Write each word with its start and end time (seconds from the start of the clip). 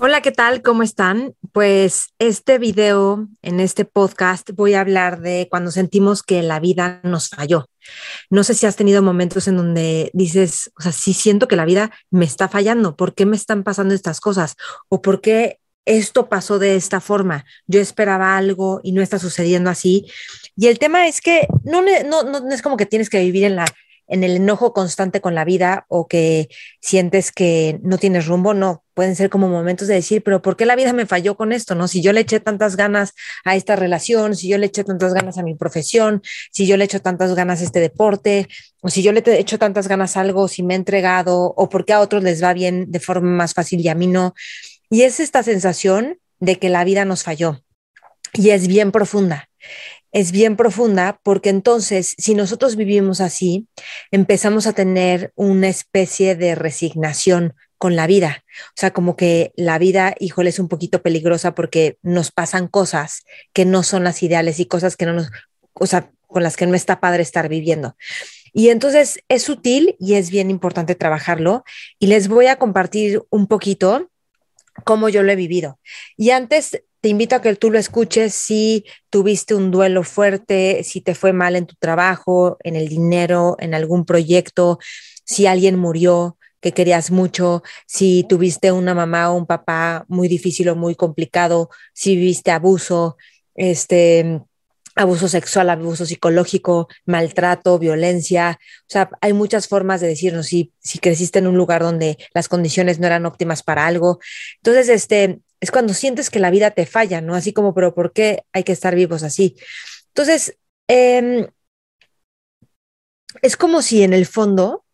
Hola, 0.00 0.22
¿qué 0.22 0.32
tal? 0.32 0.62
¿Cómo 0.62 0.82
están? 0.82 1.34
Pues 1.52 2.14
este 2.18 2.58
video, 2.58 3.28
en 3.42 3.60
este 3.60 3.84
podcast, 3.84 4.50
voy 4.52 4.72
a 4.72 4.80
hablar 4.80 5.20
de 5.20 5.46
cuando 5.50 5.70
sentimos 5.70 6.22
que 6.22 6.42
la 6.42 6.60
vida 6.60 7.00
nos 7.02 7.28
falló. 7.28 7.68
No 8.30 8.42
sé 8.42 8.54
si 8.54 8.64
has 8.64 8.76
tenido 8.76 9.02
momentos 9.02 9.48
en 9.48 9.58
donde 9.58 10.10
dices, 10.14 10.70
o 10.78 10.82
sea, 10.82 10.92
sí 10.92 11.12
siento 11.12 11.46
que 11.46 11.56
la 11.56 11.66
vida 11.66 11.90
me 12.10 12.24
está 12.24 12.48
fallando. 12.48 12.96
¿Por 12.96 13.14
qué 13.14 13.26
me 13.26 13.36
están 13.36 13.64
pasando 13.64 13.94
estas 13.94 14.20
cosas? 14.20 14.56
¿O 14.88 15.02
por 15.02 15.20
qué 15.20 15.58
esto 15.84 16.28
pasó 16.30 16.58
de 16.58 16.76
esta 16.76 17.00
forma? 17.00 17.44
Yo 17.66 17.80
esperaba 17.80 18.38
algo 18.38 18.80
y 18.82 18.92
no 18.92 19.02
está 19.02 19.18
sucediendo 19.18 19.68
así. 19.68 20.06
Y 20.56 20.68
el 20.68 20.78
tema 20.78 21.06
es 21.06 21.20
que 21.20 21.46
no 21.64 21.82
es 22.50 22.62
como 22.62 22.78
que 22.78 22.86
tienes 22.86 23.10
que 23.10 23.20
vivir 23.20 23.44
en 23.44 23.56
la 23.56 23.66
en 24.10 24.24
el 24.24 24.36
enojo 24.36 24.74
constante 24.74 25.20
con 25.20 25.34
la 25.34 25.44
vida 25.44 25.86
o 25.88 26.08
que 26.08 26.48
sientes 26.80 27.30
que 27.30 27.78
no 27.82 27.96
tienes 27.96 28.26
rumbo, 28.26 28.54
no, 28.54 28.82
pueden 28.92 29.14
ser 29.14 29.30
como 29.30 29.48
momentos 29.48 29.86
de 29.86 29.94
decir, 29.94 30.22
pero 30.24 30.42
¿por 30.42 30.56
qué 30.56 30.66
la 30.66 30.74
vida 30.74 30.92
me 30.92 31.06
falló 31.06 31.36
con 31.36 31.52
esto? 31.52 31.76
¿No? 31.76 31.86
Si 31.86 32.02
yo 32.02 32.12
le 32.12 32.20
eché 32.20 32.40
tantas 32.40 32.76
ganas 32.76 33.14
a 33.44 33.54
esta 33.54 33.76
relación, 33.76 34.34
si 34.34 34.48
yo 34.48 34.58
le 34.58 34.66
eché 34.66 34.82
tantas 34.82 35.14
ganas 35.14 35.38
a 35.38 35.42
mi 35.44 35.54
profesión, 35.54 36.22
si 36.50 36.66
yo 36.66 36.76
le 36.76 36.84
echo 36.84 37.00
tantas 37.00 37.36
ganas 37.36 37.60
a 37.60 37.64
este 37.64 37.78
deporte, 37.78 38.48
o 38.82 38.88
si 38.88 39.02
yo 39.02 39.12
le 39.12 39.22
he 39.24 39.44
tantas 39.44 39.86
ganas 39.86 40.16
a 40.16 40.22
algo, 40.22 40.48
si 40.48 40.64
me 40.64 40.74
he 40.74 40.76
entregado, 40.76 41.54
o 41.56 41.68
por 41.68 41.84
qué 41.84 41.92
a 41.92 42.00
otros 42.00 42.24
les 42.24 42.42
va 42.42 42.52
bien 42.52 42.90
de 42.90 42.98
forma 42.98 43.30
más 43.30 43.54
fácil 43.54 43.80
y 43.80 43.88
a 43.88 43.94
mí 43.94 44.08
no. 44.08 44.34
Y 44.90 45.02
es 45.02 45.20
esta 45.20 45.44
sensación 45.44 46.18
de 46.40 46.58
que 46.58 46.68
la 46.68 46.82
vida 46.82 47.04
nos 47.04 47.22
falló 47.22 47.62
y 48.32 48.50
es 48.50 48.66
bien 48.66 48.90
profunda 48.90 49.48
es 50.12 50.32
bien 50.32 50.56
profunda 50.56 51.20
porque 51.22 51.50
entonces, 51.50 52.14
si 52.18 52.34
nosotros 52.34 52.76
vivimos 52.76 53.20
así, 53.20 53.68
empezamos 54.10 54.66
a 54.66 54.72
tener 54.72 55.32
una 55.36 55.68
especie 55.68 56.36
de 56.36 56.54
resignación 56.54 57.54
con 57.78 57.96
la 57.96 58.06
vida. 58.06 58.44
O 58.68 58.76
sea, 58.76 58.92
como 58.92 59.16
que 59.16 59.52
la 59.56 59.78
vida, 59.78 60.14
híjole, 60.18 60.50
es 60.50 60.58
un 60.58 60.68
poquito 60.68 61.00
peligrosa 61.00 61.54
porque 61.54 61.96
nos 62.02 62.30
pasan 62.30 62.68
cosas 62.68 63.24
que 63.52 63.64
no 63.64 63.82
son 63.82 64.04
las 64.04 64.22
ideales 64.22 64.60
y 64.60 64.66
cosas 64.66 64.96
que 64.96 65.06
no 65.06 65.14
nos, 65.14 65.30
o 65.72 65.86
sea, 65.86 66.10
con 66.26 66.42
las 66.42 66.56
que 66.56 66.66
no 66.66 66.74
está 66.74 67.00
padre 67.00 67.22
estar 67.22 67.48
viviendo. 67.48 67.96
Y 68.52 68.68
entonces 68.68 69.20
es 69.28 69.48
útil 69.48 69.96
y 69.98 70.14
es 70.14 70.30
bien 70.30 70.50
importante 70.50 70.94
trabajarlo. 70.94 71.64
Y 71.98 72.08
les 72.08 72.28
voy 72.28 72.46
a 72.46 72.56
compartir 72.56 73.22
un 73.30 73.46
poquito 73.46 74.10
cómo 74.84 75.08
yo 75.08 75.22
lo 75.22 75.32
he 75.32 75.36
vivido. 75.36 75.78
Y 76.16 76.30
antes 76.30 76.82
te 77.00 77.08
invito 77.08 77.34
a 77.34 77.40
que 77.40 77.54
tú 77.56 77.70
lo 77.70 77.78
escuches 77.78 78.34
si 78.34 78.84
tuviste 79.08 79.54
un 79.54 79.70
duelo 79.70 80.02
fuerte, 80.04 80.82
si 80.84 81.00
te 81.00 81.14
fue 81.14 81.32
mal 81.32 81.56
en 81.56 81.66
tu 81.66 81.74
trabajo, 81.76 82.58
en 82.62 82.76
el 82.76 82.88
dinero, 82.88 83.56
en 83.58 83.74
algún 83.74 84.04
proyecto, 84.04 84.78
si 85.24 85.46
alguien 85.46 85.78
murió 85.78 86.36
que 86.60 86.72
querías 86.72 87.10
mucho, 87.10 87.62
si 87.86 88.26
tuviste 88.28 88.70
una 88.70 88.94
mamá 88.94 89.30
o 89.30 89.36
un 89.36 89.46
papá 89.46 90.04
muy 90.08 90.28
difícil 90.28 90.68
o 90.68 90.76
muy 90.76 90.94
complicado, 90.94 91.70
si 91.94 92.16
viviste 92.16 92.50
abuso, 92.50 93.16
este 93.54 94.42
abuso 94.94 95.28
sexual, 95.28 95.70
abuso 95.70 96.04
psicológico, 96.04 96.88
maltrato, 97.06 97.78
violencia. 97.78 98.58
O 98.82 98.88
sea, 98.88 99.08
hay 99.22 99.32
muchas 99.32 99.68
formas 99.68 100.02
de 100.02 100.08
decirnos 100.08 100.46
si, 100.46 100.72
si 100.80 100.98
creciste 100.98 101.38
en 101.38 101.46
un 101.46 101.56
lugar 101.56 101.82
donde 101.82 102.18
las 102.34 102.48
condiciones 102.48 102.98
no 102.98 103.06
eran 103.06 103.24
óptimas 103.24 103.62
para 103.62 103.86
algo. 103.86 104.18
Entonces, 104.56 104.88
este, 104.90 105.40
es 105.60 105.70
cuando 105.70 105.94
sientes 105.94 106.30
que 106.30 106.40
la 106.40 106.50
vida 106.50 106.70
te 106.70 106.86
falla, 106.86 107.20
¿no? 107.20 107.34
Así 107.34 107.52
como, 107.52 107.74
pero 107.74 107.94
¿por 107.94 108.12
qué 108.12 108.44
hay 108.52 108.64
que 108.64 108.72
estar 108.72 108.94
vivos 108.94 109.22
así? 109.22 109.56
Entonces, 110.08 110.58
em, 110.88 111.46
es 113.42 113.56
como 113.56 113.82
si 113.82 114.02
en 114.02 114.12
el 114.12 114.26
fondo 114.26 114.84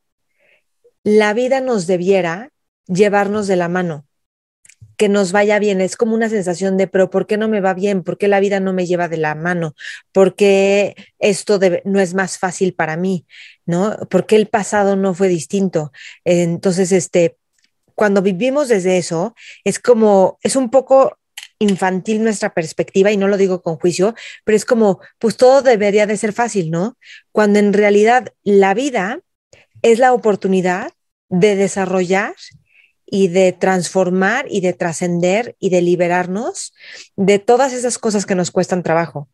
la 1.05 1.33
vida 1.35 1.61
nos 1.61 1.87
debiera 1.87 2.51
llevarnos 2.87 3.47
de 3.47 3.57
la 3.57 3.69
mano, 3.69 4.07
que 4.97 5.09
nos 5.09 5.33
vaya 5.33 5.59
bien. 5.59 5.81
Es 5.81 5.97
como 5.97 6.15
una 6.15 6.29
sensación 6.29 6.77
de, 6.77 6.89
pero 6.89 7.11
¿por 7.11 7.27
qué 7.27 7.37
no 7.37 7.49
me 7.49 7.61
va 7.61 7.75
bien? 7.75 8.03
¿Por 8.03 8.19
qué 8.19 8.29
la 8.29 8.41
vida 8.41 8.61
no 8.61 8.73
me 8.73 8.87
lleva 8.87 9.09
de 9.09 9.19
la 9.19 9.35
mano? 9.35 9.75
¿Por 10.13 10.35
qué 10.35 10.97
esto 11.19 11.61
no 11.85 12.01
es 12.01 12.15
más 12.15 12.39
fácil 12.39 12.75
para 12.75 12.97
mí? 12.97 13.27
¿No? 13.67 13.97
¿Por 14.11 14.27
qué 14.27 14.37
el 14.37 14.49
pasado 14.49 14.97
no 14.97 15.15
fue 15.15 15.29
distinto? 15.29 15.93
Entonces, 16.25 16.93
este, 16.93 17.37
cuando 17.97 18.23
vivimos 18.23 18.69
desde 18.69 18.99
eso, 18.99 19.35
es 19.65 19.81
como, 19.81 20.39
es 20.43 20.55
un 20.55 20.71
poco 20.71 21.19
infantil 21.59 22.23
nuestra 22.23 22.53
perspectiva, 22.53 23.11
y 23.11 23.17
no 23.17 23.27
lo 23.27 23.39
digo 23.39 23.63
con 23.63 23.77
juicio, 23.77 24.15
pero 24.45 24.55
es 24.55 24.67
como, 24.67 25.01
pues 25.19 25.37
todo 25.37 25.63
debería 25.63 26.07
de 26.07 26.19
ser 26.19 26.33
fácil, 26.33 26.71
¿no? 26.71 26.99
Cuando 27.33 27.59
en 27.59 27.73
realidad 27.73 28.33
la 28.45 28.75
vida 28.75 29.21
es 29.83 29.99
la 29.99 30.13
oportunidad 30.13 30.93
de 31.31 31.57
desarrollar 31.57 32.35
y 33.07 33.29
de 33.29 33.53
transformar 33.53 34.47
y 34.51 34.61
de 34.61 34.75
trascender 34.75 35.57
y 35.59 35.71
de 35.71 35.81
liberarnos 35.81 36.75
de 37.17 37.39
todas 37.39 37.73
esas 37.73 37.99
cosas 37.99 38.27
que 38.27 38.35
nos 38.35 38.51
cuestan 38.51 38.83
trabajo. 38.83 39.29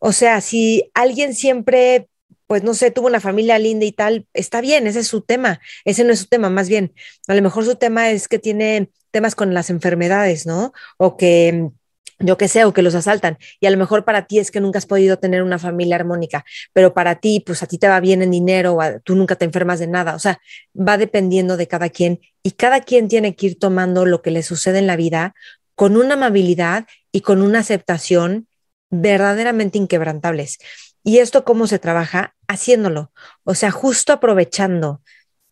O 0.00 0.12
sea, 0.12 0.40
si 0.40 0.90
alguien 0.94 1.34
siempre 1.34 2.08
pues 2.46 2.62
no 2.62 2.74
sé, 2.74 2.90
tuvo 2.90 3.06
una 3.06 3.20
familia 3.20 3.58
linda 3.58 3.84
y 3.84 3.92
tal, 3.92 4.26
está 4.34 4.60
bien, 4.60 4.86
ese 4.86 5.00
es 5.00 5.08
su 5.08 5.22
tema, 5.22 5.60
ese 5.84 6.04
no 6.04 6.12
es 6.12 6.20
su 6.20 6.26
tema, 6.26 6.50
más 6.50 6.68
bien, 6.68 6.92
a 7.28 7.34
lo 7.34 7.42
mejor 7.42 7.64
su 7.64 7.76
tema 7.76 8.10
es 8.10 8.28
que 8.28 8.38
tiene 8.38 8.90
temas 9.10 9.34
con 9.34 9.54
las 9.54 9.70
enfermedades, 9.70 10.46
¿no? 10.46 10.72
O 10.98 11.16
que 11.16 11.70
yo 12.18 12.38
qué 12.38 12.48
sé, 12.48 12.64
o 12.64 12.72
que 12.72 12.82
los 12.82 12.94
asaltan. 12.94 13.38
Y 13.60 13.66
a 13.66 13.70
lo 13.70 13.76
mejor 13.76 14.04
para 14.04 14.26
ti 14.26 14.38
es 14.38 14.50
que 14.50 14.60
nunca 14.60 14.78
has 14.78 14.86
podido 14.86 15.18
tener 15.18 15.42
una 15.42 15.58
familia 15.58 15.96
armónica, 15.96 16.44
pero 16.72 16.94
para 16.94 17.16
ti, 17.16 17.42
pues 17.44 17.62
a 17.62 17.66
ti 17.66 17.78
te 17.78 17.88
va 17.88 18.00
bien 18.00 18.22
en 18.22 18.30
dinero, 18.30 18.76
o 18.76 19.00
tú 19.00 19.14
nunca 19.14 19.36
te 19.36 19.44
enfermas 19.44 19.78
de 19.78 19.86
nada. 19.86 20.14
O 20.14 20.18
sea, 20.18 20.40
va 20.76 20.96
dependiendo 20.96 21.56
de 21.56 21.68
cada 21.68 21.88
quien 21.88 22.20
y 22.42 22.52
cada 22.52 22.80
quien 22.80 23.08
tiene 23.08 23.34
que 23.36 23.46
ir 23.46 23.58
tomando 23.58 24.06
lo 24.06 24.22
que 24.22 24.30
le 24.30 24.42
sucede 24.42 24.78
en 24.78 24.86
la 24.86 24.96
vida 24.96 25.34
con 25.74 25.96
una 25.96 26.14
amabilidad 26.14 26.86
y 27.10 27.20
con 27.20 27.42
una 27.42 27.60
aceptación 27.60 28.48
verdaderamente 28.90 29.78
inquebrantables. 29.78 30.58
¿Y 31.04 31.18
esto 31.18 31.44
cómo 31.44 31.66
se 31.66 31.78
trabaja? 31.78 32.34
Haciéndolo, 32.48 33.12
o 33.44 33.54
sea, 33.54 33.70
justo 33.70 34.12
aprovechando 34.12 35.02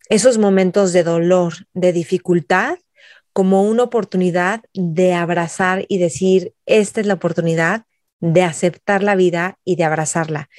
esos 0.09 0.37
momentos 0.37 0.93
de 0.93 1.03
dolor, 1.03 1.53
de 1.73 1.93
dificultad, 1.93 2.77
como 3.33 3.63
una 3.63 3.83
oportunidad 3.83 4.61
de 4.73 5.13
abrazar 5.13 5.85
y 5.87 5.99
decir, 5.99 6.53
esta 6.65 7.01
es 7.01 7.07
la 7.07 7.15
oportunidad 7.15 7.85
de 8.19 8.43
aceptar 8.43 9.03
la 9.03 9.15
vida 9.15 9.57
y 9.63 9.75
de 9.75 9.83
abrazarla. 9.83 10.49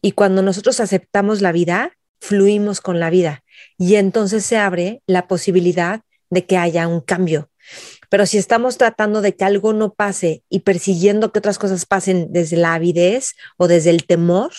Y 0.00 0.12
cuando 0.12 0.42
nosotros 0.42 0.80
aceptamos 0.80 1.40
la 1.40 1.52
vida, 1.52 1.92
fluimos 2.20 2.80
con 2.80 3.00
la 3.00 3.10
vida 3.10 3.44
y 3.78 3.96
entonces 3.96 4.44
se 4.44 4.56
abre 4.56 5.02
la 5.06 5.26
posibilidad 5.26 6.02
de 6.30 6.46
que 6.46 6.56
haya 6.56 6.88
un 6.88 7.00
cambio, 7.00 7.50
pero 8.08 8.26
si 8.26 8.38
estamos 8.38 8.78
tratando 8.78 9.20
de 9.20 9.34
que 9.34 9.44
algo 9.44 9.72
no 9.72 9.94
pase 9.94 10.42
y 10.48 10.60
persiguiendo 10.60 11.32
que 11.32 11.38
otras 11.38 11.58
cosas 11.58 11.86
pasen 11.86 12.28
desde 12.30 12.56
la 12.56 12.74
avidez 12.74 13.34
o 13.56 13.68
desde 13.68 13.90
el 13.90 14.06
temor, 14.06 14.52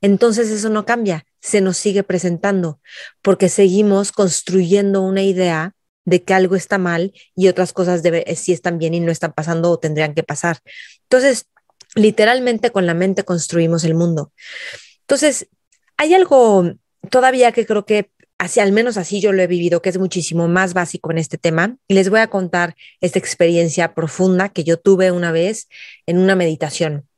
entonces 0.00 0.50
eso 0.50 0.68
no 0.68 0.84
cambia, 0.84 1.24
se 1.40 1.60
nos 1.60 1.76
sigue 1.76 2.02
presentando, 2.02 2.80
porque 3.22 3.48
seguimos 3.48 4.12
construyendo 4.12 5.00
una 5.00 5.22
idea 5.22 5.74
de 6.04 6.22
que 6.22 6.34
algo 6.34 6.56
está 6.56 6.78
mal 6.78 7.12
y 7.34 7.48
otras 7.48 7.72
cosas 7.72 8.02
debe, 8.02 8.24
sí 8.36 8.52
están 8.52 8.78
bien 8.78 8.94
y 8.94 9.00
no 9.00 9.10
están 9.10 9.32
pasando 9.32 9.70
o 9.70 9.78
tendrían 9.78 10.14
que 10.14 10.22
pasar. 10.22 10.58
Entonces, 11.04 11.46
literalmente 11.94 12.70
con 12.70 12.86
la 12.86 12.94
mente 12.94 13.24
construimos 13.24 13.84
el 13.84 13.94
mundo. 13.94 14.32
Entonces, 15.00 15.48
hay 15.96 16.14
algo 16.14 16.72
todavía 17.10 17.52
que 17.52 17.66
creo 17.66 17.86
que 17.86 18.10
así 18.38 18.60
al 18.60 18.72
menos 18.72 18.96
así 18.96 19.20
yo 19.20 19.32
lo 19.32 19.42
he 19.42 19.46
vivido, 19.46 19.82
que 19.82 19.88
es 19.88 19.98
muchísimo 19.98 20.48
más 20.48 20.74
básico 20.74 21.10
en 21.10 21.18
este 21.18 21.38
tema. 21.38 21.76
Y 21.88 21.94
les 21.94 22.10
voy 22.10 22.20
a 22.20 22.28
contar 22.28 22.74
esta 23.00 23.18
experiencia 23.18 23.94
profunda 23.94 24.48
que 24.48 24.64
yo 24.64 24.78
tuve 24.78 25.10
una 25.10 25.32
vez 25.32 25.68
en 26.06 26.18
una 26.18 26.34
meditación. 26.34 27.08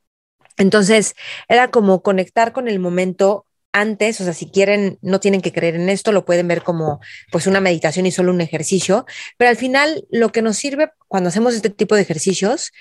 Entonces, 0.57 1.13
era 1.47 1.69
como 1.69 2.01
conectar 2.01 2.51
con 2.51 2.67
el 2.67 2.79
momento 2.79 3.45
antes, 3.71 4.19
o 4.21 4.23
sea, 4.23 4.33
si 4.33 4.49
quieren, 4.49 4.97
no 5.01 5.19
tienen 5.19 5.41
que 5.41 5.53
creer 5.53 5.75
en 5.75 5.89
esto, 5.89 6.11
lo 6.11 6.25
pueden 6.25 6.47
ver 6.47 6.63
como 6.63 6.99
pues 7.31 7.47
una 7.47 7.61
meditación 7.61 8.05
y 8.05 8.11
solo 8.11 8.31
un 8.31 8.41
ejercicio, 8.41 9.05
pero 9.37 9.49
al 9.49 9.57
final 9.57 10.05
lo 10.09 10.31
que 10.31 10.41
nos 10.41 10.57
sirve 10.57 10.91
cuando 11.07 11.29
hacemos 11.29 11.53
este 11.53 11.69
tipo 11.69 11.95
de 11.95 12.01
ejercicios 12.01 12.71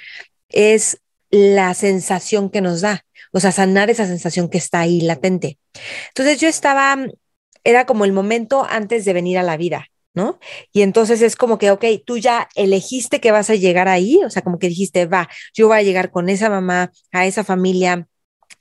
es 0.49 1.01
la 1.31 1.75
sensación 1.75 2.51
que 2.51 2.61
nos 2.61 2.81
da, 2.81 3.05
o 3.33 3.41
sea, 3.41 3.53
sanar 3.53 3.91
esa 3.91 4.07
sensación 4.07 4.49
que 4.49 4.59
está 4.59 4.81
ahí 4.81 5.01
latente. 5.03 5.59
Entonces 6.09 6.41
yo 6.41 6.49
estaba, 6.49 6.97
era 7.67 7.85
como 7.85 8.05
el 8.05 8.13
momento 8.13 8.65
antes 8.69 9.05
de 9.05 9.13
venir 9.13 9.39
a 9.39 9.43
la 9.43 9.57
vida, 9.57 9.89
¿no? 10.15 10.39
Y 10.73 10.83
entonces 10.83 11.21
es 11.21 11.35
como 11.35 11.59
que, 11.59 11.73
ok, 11.73 11.85
tú 12.05 12.17
ya 12.17 12.49
elegiste 12.55 13.21
que 13.21 13.33
vas 13.33 13.51
a 13.51 13.57
llegar 13.57 13.89
ahí, 13.89 14.21
o 14.25 14.31
sea, 14.31 14.43
como 14.43 14.59
que 14.59 14.69
dijiste, 14.69 15.07
va, 15.07 15.29
yo 15.53 15.67
voy 15.67 15.79
a 15.79 15.83
llegar 15.83 16.11
con 16.13 16.29
esa 16.29 16.49
mamá, 16.49 16.93
a 17.13 17.27
esa 17.27 17.43
familia, 17.43 18.07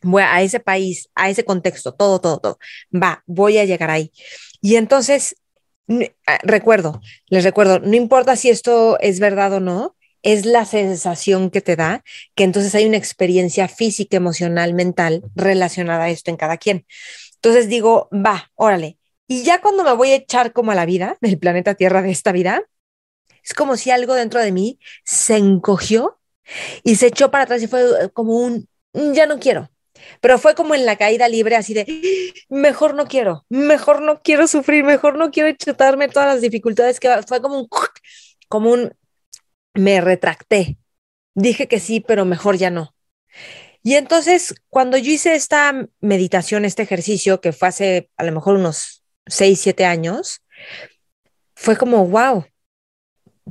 voy 0.02 0.24
a 0.24 0.42
ese 0.42 0.60
país, 0.60 1.10
a 1.14 1.30
ese 1.30 1.46
contexto, 1.46 1.94
todo, 1.94 2.20
todo, 2.20 2.40
todo, 2.40 2.60
va, 2.92 3.24
voy 3.28 3.60
a 3.60 3.66
llegar 3.66 3.92
ahí. 3.92 4.12
Y 4.60 4.76
entonces, 4.76 5.36
ah, 6.26 6.40
recuerdo, 6.42 7.02
les 7.28 7.44
recuerdo, 7.44 7.80
no 7.80 7.96
importa 7.96 8.36
si 8.36 8.50
esto 8.50 8.98
es 9.00 9.20
verdad 9.20 9.54
o 9.54 9.60
no, 9.60 9.96
es 10.26 10.46
la 10.46 10.66
sensación 10.66 11.52
que 11.52 11.62
te 11.62 11.76
da, 11.76 12.04
que 12.34 12.44
entonces 12.44 12.74
hay 12.74 12.88
una 12.88 12.98
experiencia 12.98 13.68
física, 13.68 14.18
emocional, 14.18 14.74
mental 14.74 15.22
relacionada 15.36 16.06
a 16.06 16.10
esto 16.10 16.32
en 16.32 16.38
cada 16.38 16.58
quien. 16.58 16.88
Entonces 17.46 17.70
digo, 17.70 18.10
va, 18.12 18.52
órale. 18.56 18.98
Y 19.28 19.44
ya 19.44 19.62
cuando 19.62 19.84
me 19.84 19.94
voy 19.94 20.10
a 20.10 20.16
echar 20.16 20.52
como 20.52 20.72
a 20.72 20.76
la 20.76 20.88
vida 20.88 21.16
del 21.22 21.38
planeta 21.38 21.76
Tierra 21.76 22.02
de 22.02 22.10
esta 22.10 22.32
vida, 22.32 22.64
es 23.44 23.54
como 23.54 23.78
si 23.78 23.92
algo 23.92 24.16
dentro 24.16 24.40
de 24.40 24.52
mí 24.52 24.80
se 25.04 25.38
encogió 25.38 26.20
y 26.84 26.96
se 26.96 27.06
echó 27.06 27.30
para 27.30 27.44
atrás 27.44 27.62
y 27.62 27.68
fue 27.68 28.10
como 28.14 28.40
un, 28.40 28.68
ya 28.94 29.28
no 29.28 29.38
quiero. 29.38 29.70
Pero 30.22 30.40
fue 30.40 30.56
como 30.56 30.74
en 30.74 30.88
la 30.88 30.96
caída 30.96 31.28
libre, 31.28 31.56
así 31.56 31.76
de, 31.76 31.86
mejor 32.50 32.96
no 32.96 33.06
quiero, 33.06 33.46
mejor 33.50 34.02
no 34.02 34.24
quiero 34.24 34.48
sufrir, 34.48 34.84
mejor 34.84 35.16
no 35.16 35.30
quiero 35.30 35.56
chutarme 35.56 36.08
todas 36.08 36.34
las 36.34 36.42
dificultades 36.42 37.00
que 37.00 37.12
fue 37.28 37.44
como 37.44 37.60
un, 37.60 37.68
como 38.50 38.72
un, 38.72 38.92
me 39.76 40.02
retracté. 40.02 40.80
Dije 41.36 41.68
que 41.68 41.80
sí, 41.80 42.00
pero 42.00 42.26
mejor 42.26 42.58
ya 42.58 42.72
no. 42.72 42.96
Y 43.86 43.94
entonces, 43.98 44.56
cuando 44.70 44.98
yo 44.98 45.12
hice 45.12 45.36
esta 45.36 45.88
meditación, 46.02 46.66
este 46.66 46.82
ejercicio, 46.82 47.40
que 47.40 47.54
fue 47.54 47.68
hace 47.68 48.10
a 48.18 48.24
lo 48.24 48.32
mejor 48.32 48.56
unos 48.56 49.04
seis, 49.28 49.60
siete 49.62 49.86
años, 49.86 50.42
fue 51.54 51.78
como, 51.78 52.04
wow, 52.08 52.46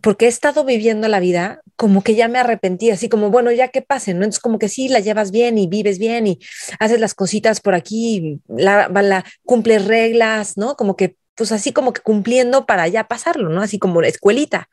porque 0.02 0.24
he 0.24 0.28
estado 0.28 0.64
viviendo 0.64 1.06
la 1.06 1.20
vida 1.20 1.62
como 1.76 2.02
que 2.02 2.16
ya 2.16 2.26
me 2.26 2.40
arrepentí, 2.40 2.90
así 2.90 3.08
como, 3.08 3.30
bueno, 3.30 3.52
ya 3.52 3.68
que 3.68 3.80
pase, 3.80 4.12
¿no? 4.12 4.24
Entonces 4.24 4.40
como 4.40 4.58
que 4.58 4.68
sí, 4.68 4.88
la 4.88 4.98
llevas 4.98 5.30
bien 5.30 5.56
y 5.56 5.68
vives 5.68 6.00
bien 6.00 6.26
y 6.26 6.40
haces 6.80 6.98
las 6.98 7.14
cositas 7.14 7.60
por 7.60 7.76
aquí, 7.76 8.40
la, 8.48 8.88
la 8.88 9.24
cumples 9.44 9.84
reglas, 9.84 10.56
¿no? 10.56 10.74
Como 10.74 10.96
que 10.96 11.14
pues 11.36 11.52
así 11.52 11.72
como 11.72 11.92
que 11.92 12.00
cumpliendo 12.00 12.66
para 12.66 12.88
ya 12.88 13.06
pasarlo, 13.06 13.50
¿no? 13.50 13.62
Así 13.62 13.78
como 13.78 14.02
la 14.02 14.08
escuelita. 14.08 14.68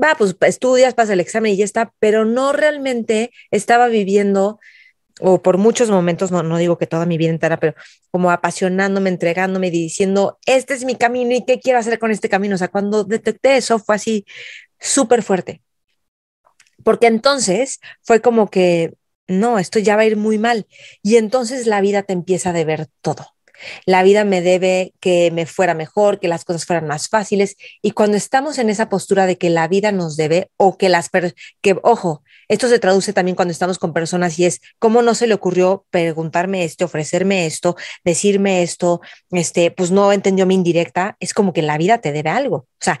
Va, 0.00 0.14
pues 0.16 0.36
estudias, 0.42 0.94
pasa 0.94 1.14
el 1.14 1.20
examen 1.20 1.52
y 1.52 1.56
ya 1.56 1.64
está, 1.64 1.92
pero 1.98 2.24
no 2.24 2.52
realmente 2.52 3.32
estaba 3.50 3.88
viviendo, 3.88 4.60
o 5.20 5.42
por 5.42 5.58
muchos 5.58 5.90
momentos, 5.90 6.30
no, 6.30 6.42
no 6.42 6.58
digo 6.58 6.78
que 6.78 6.86
toda 6.86 7.06
mi 7.06 7.18
vida 7.18 7.30
entera, 7.30 7.58
pero 7.58 7.74
como 8.10 8.30
apasionándome, 8.30 9.10
entregándome 9.10 9.70
diciendo, 9.70 10.38
este 10.46 10.74
es 10.74 10.84
mi 10.84 10.96
camino 10.96 11.34
y 11.34 11.44
qué 11.44 11.60
quiero 11.60 11.78
hacer 11.78 11.98
con 11.98 12.10
este 12.10 12.28
camino. 12.28 12.54
O 12.54 12.58
sea, 12.58 12.68
cuando 12.68 13.04
detecté 13.04 13.56
eso 13.56 13.78
fue 13.78 13.96
así 13.96 14.24
súper 14.78 15.22
fuerte. 15.22 15.62
Porque 16.84 17.06
entonces 17.06 17.80
fue 18.02 18.20
como 18.20 18.48
que, 18.50 18.94
no, 19.28 19.58
esto 19.58 19.78
ya 19.78 19.96
va 19.96 20.02
a 20.02 20.06
ir 20.06 20.16
muy 20.16 20.38
mal. 20.38 20.66
Y 21.02 21.16
entonces 21.16 21.66
la 21.66 21.80
vida 21.80 22.02
te 22.02 22.12
empieza 22.12 22.50
a 22.50 22.54
deber 22.54 22.88
todo 23.00 23.26
la 23.86 24.02
vida 24.02 24.24
me 24.24 24.40
debe 24.40 24.94
que 25.00 25.30
me 25.30 25.46
fuera 25.46 25.74
mejor, 25.74 26.20
que 26.20 26.28
las 26.28 26.44
cosas 26.44 26.64
fueran 26.64 26.86
más 26.86 27.08
fáciles. 27.08 27.56
Y 27.82 27.92
cuando 27.92 28.16
estamos 28.16 28.58
en 28.58 28.70
esa 28.70 28.88
postura 28.88 29.26
de 29.26 29.38
que 29.38 29.50
la 29.50 29.68
vida 29.68 29.92
nos 29.92 30.16
debe 30.16 30.50
o 30.56 30.76
que 30.76 30.88
las, 30.88 31.10
que 31.60 31.76
ojo, 31.82 32.22
esto 32.48 32.68
se 32.68 32.78
traduce 32.78 33.12
también 33.12 33.36
cuando 33.36 33.52
estamos 33.52 33.78
con 33.78 33.92
personas 33.92 34.38
y 34.38 34.44
es, 34.44 34.60
¿cómo 34.78 35.02
no 35.02 35.14
se 35.14 35.26
le 35.26 35.34
ocurrió 35.34 35.86
preguntarme 35.90 36.64
esto, 36.64 36.84
ofrecerme 36.84 37.46
esto, 37.46 37.76
decirme 38.04 38.62
esto? 38.62 39.00
Este, 39.30 39.70
pues 39.70 39.90
no 39.90 40.12
entendió 40.12 40.46
mi 40.46 40.56
indirecta. 40.56 41.16
Es 41.20 41.32
como 41.32 41.52
que 41.52 41.62
la 41.62 41.78
vida 41.78 41.98
te 41.98 42.12
debe 42.12 42.30
algo. 42.30 42.56
O 42.56 42.82
sea, 42.82 43.00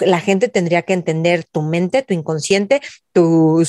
la 0.00 0.20
gente 0.20 0.48
tendría 0.48 0.82
que 0.82 0.94
entender 0.94 1.44
tu 1.44 1.62
mente, 1.62 2.02
tu 2.02 2.14
inconsciente, 2.14 2.80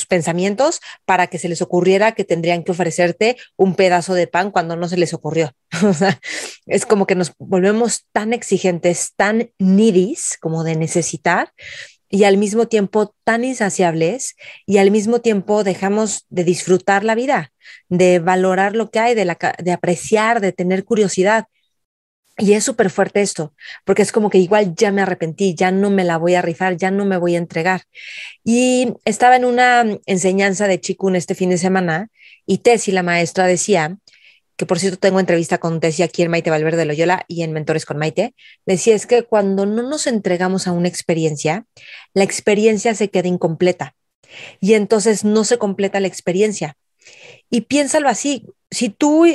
pensamientos 0.08 0.80
para 1.04 1.26
que 1.28 1.38
se 1.38 1.48
les 1.48 1.62
ocurriera 1.62 2.12
que 2.12 2.24
tendrían 2.24 2.64
que 2.64 2.72
ofrecerte 2.72 3.36
un 3.56 3.74
pedazo 3.74 4.14
de 4.14 4.26
pan 4.26 4.50
cuando 4.50 4.76
no 4.76 4.88
se 4.88 4.96
les 4.96 5.14
ocurrió. 5.14 5.52
Es 6.66 6.86
como 6.86 7.06
que 7.06 7.14
nos 7.14 7.32
volvemos 7.38 8.06
tan 8.12 8.32
exigentes, 8.32 9.12
tan 9.16 9.50
needies, 9.58 10.36
como 10.40 10.62
de 10.62 10.76
necesitar, 10.76 11.52
y 12.10 12.24
al 12.24 12.36
mismo 12.36 12.66
tiempo 12.66 13.14
tan 13.24 13.44
insaciables 13.44 14.34
y 14.66 14.78
al 14.78 14.90
mismo 14.90 15.20
tiempo 15.20 15.62
dejamos 15.62 16.26
de 16.28 16.42
disfrutar 16.42 17.04
la 17.04 17.14
vida, 17.14 17.52
de 17.88 18.18
valorar 18.18 18.74
lo 18.74 18.90
que 18.90 18.98
hay, 18.98 19.14
de, 19.14 19.24
la, 19.24 19.38
de 19.58 19.72
apreciar, 19.72 20.40
de 20.40 20.52
tener 20.52 20.84
curiosidad. 20.84 21.44
Y 22.40 22.54
es 22.54 22.64
súper 22.64 22.88
fuerte 22.88 23.20
esto, 23.20 23.54
porque 23.84 24.00
es 24.00 24.12
como 24.12 24.30
que 24.30 24.38
igual 24.38 24.74
ya 24.74 24.90
me 24.92 25.02
arrepentí, 25.02 25.54
ya 25.54 25.70
no 25.70 25.90
me 25.90 26.04
la 26.04 26.16
voy 26.16 26.34
a 26.34 26.42
rifar, 26.42 26.76
ya 26.78 26.90
no 26.90 27.04
me 27.04 27.18
voy 27.18 27.34
a 27.34 27.38
entregar. 27.38 27.82
Y 28.42 28.94
estaba 29.04 29.36
en 29.36 29.44
una 29.44 29.84
enseñanza 30.06 30.66
de 30.66 30.80
Chikun 30.80 31.16
este 31.16 31.34
fin 31.34 31.50
de 31.50 31.58
semana 31.58 32.08
y 32.46 32.58
Tessy, 32.58 32.92
la 32.92 33.02
maestra, 33.02 33.46
decía 33.46 33.98
que 34.56 34.66
por 34.66 34.78
cierto 34.78 34.98
tengo 34.98 35.20
entrevista 35.20 35.58
con 35.58 35.80
Tessie 35.80 36.04
aquí 36.04 36.22
en 36.22 36.30
Maite 36.30 36.50
Valverde 36.50 36.84
Loyola 36.84 37.24
y 37.28 37.42
en 37.42 37.52
Mentores 37.52 37.86
con 37.86 37.96
Maite, 37.96 38.34
decía 38.66 38.94
es 38.94 39.06
que 39.06 39.22
cuando 39.22 39.64
no 39.64 39.82
nos 39.82 40.06
entregamos 40.06 40.66
a 40.66 40.72
una 40.72 40.88
experiencia, 40.88 41.64
la 42.12 42.24
experiencia 42.24 42.94
se 42.94 43.08
queda 43.08 43.28
incompleta 43.28 43.94
y 44.60 44.74
entonces 44.74 45.24
no 45.24 45.44
se 45.44 45.58
completa 45.58 46.00
la 46.00 46.08
experiencia. 46.08 46.76
Y 47.48 47.62
piénsalo 47.62 48.08
así, 48.08 48.46
si 48.70 48.90
tú 48.90 49.26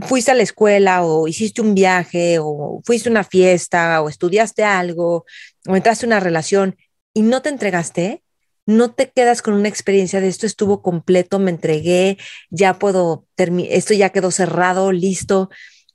fuiste 0.00 0.30
a 0.30 0.34
la 0.34 0.42
escuela 0.42 1.04
o 1.04 1.28
hiciste 1.28 1.60
un 1.60 1.74
viaje 1.74 2.38
o 2.40 2.80
fuiste 2.84 3.08
a 3.08 3.12
una 3.12 3.24
fiesta 3.24 4.00
o 4.02 4.08
estudiaste 4.08 4.64
algo 4.64 5.24
o 5.66 5.76
entraste 5.76 6.06
a 6.06 6.08
una 6.08 6.20
relación 6.20 6.76
y 7.14 7.22
no 7.22 7.42
te 7.42 7.50
entregaste, 7.50 8.22
no 8.64 8.92
te 8.92 9.10
quedas 9.10 9.42
con 9.42 9.54
una 9.54 9.68
experiencia 9.68 10.20
de 10.20 10.28
esto 10.28 10.46
estuvo 10.46 10.82
completo, 10.82 11.38
me 11.38 11.50
entregué, 11.50 12.16
ya 12.50 12.78
puedo 12.78 13.26
terminar, 13.34 13.72
esto 13.72 13.92
ya 13.92 14.10
quedó 14.10 14.30
cerrado, 14.30 14.92
listo, 14.92 15.50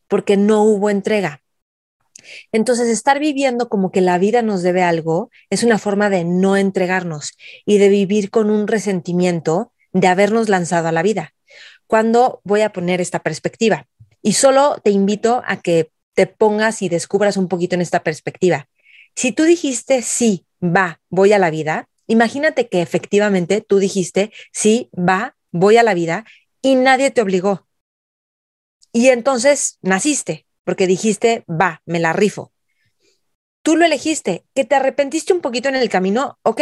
porque 0.08 0.38
no 0.38 0.64
hubo 0.64 0.90
entrega. 0.90 1.42
Entonces, 2.52 2.90
estar 2.90 3.20
viviendo 3.20 3.70
como 3.70 3.92
que 3.92 4.02
la 4.02 4.18
vida 4.18 4.42
nos 4.42 4.62
debe 4.62 4.84
algo 4.84 5.30
es 5.50 5.64
una 5.64 5.78
forma 5.78 6.10
de 6.10 6.26
no 6.26 6.58
entregarnos 6.58 7.38
y 7.66 7.78
de 7.78 7.90
vivir 7.90 8.30
con 8.30 8.50
un 8.50 8.68
resentimiento 8.68 9.72
de 9.94 10.08
habernos 10.08 10.50
lanzado 10.50 10.90
a 10.90 10.92
la 10.92 11.04
vida. 11.04 11.34
Cuando 11.88 12.42
voy 12.44 12.62
a 12.62 12.72
poner 12.72 13.02
esta 13.02 13.20
perspectiva? 13.20 13.88
Y 14.22 14.34
solo 14.34 14.80
te 14.84 14.92
invito 14.92 15.42
a 15.46 15.62
que 15.62 15.92
te 16.14 16.28
pongas 16.28 16.82
y 16.82 16.90
descubras 16.90 17.38
un 17.38 17.48
poquito 17.48 17.76
en 17.76 17.82
esta 17.82 18.04
perspectiva. 18.04 18.68
Si 19.16 19.32
tú 19.32 19.44
dijiste, 19.44 20.02
sí, 20.02 20.46
va, 20.62 21.00
voy 21.10 21.34
a 21.34 21.40
la 21.40 21.50
vida, 21.50 21.88
Imagínate 22.08 22.70
que 22.70 22.82
efectivamente 22.82 23.62
tú 23.62 23.80
dijiste, 23.80 24.32
sí, 24.54 24.90
va, 24.98 25.36
voy 25.52 25.78
a 25.78 25.84
la 25.84 25.94
vida 25.94 26.26
y 26.62 26.76
nadie 26.76 27.12
te 27.12 27.22
obligó. 27.22 27.68
Y 28.94 29.10
entonces 29.10 29.78
naciste 29.82 30.48
porque 30.64 30.88
dijiste, 30.88 31.44
va, 31.50 31.82
me 31.86 32.00
la 32.00 32.14
rifo. 32.14 32.54
Tú 33.62 33.76
lo 33.76 33.86
elegiste, 33.86 34.46
que 34.56 34.64
te 34.64 34.76
arrepentiste 34.76 35.34
un 35.34 35.42
poquito 35.42 35.68
en 35.68 35.76
el 35.76 35.90
camino, 35.90 36.40
ok, 36.44 36.62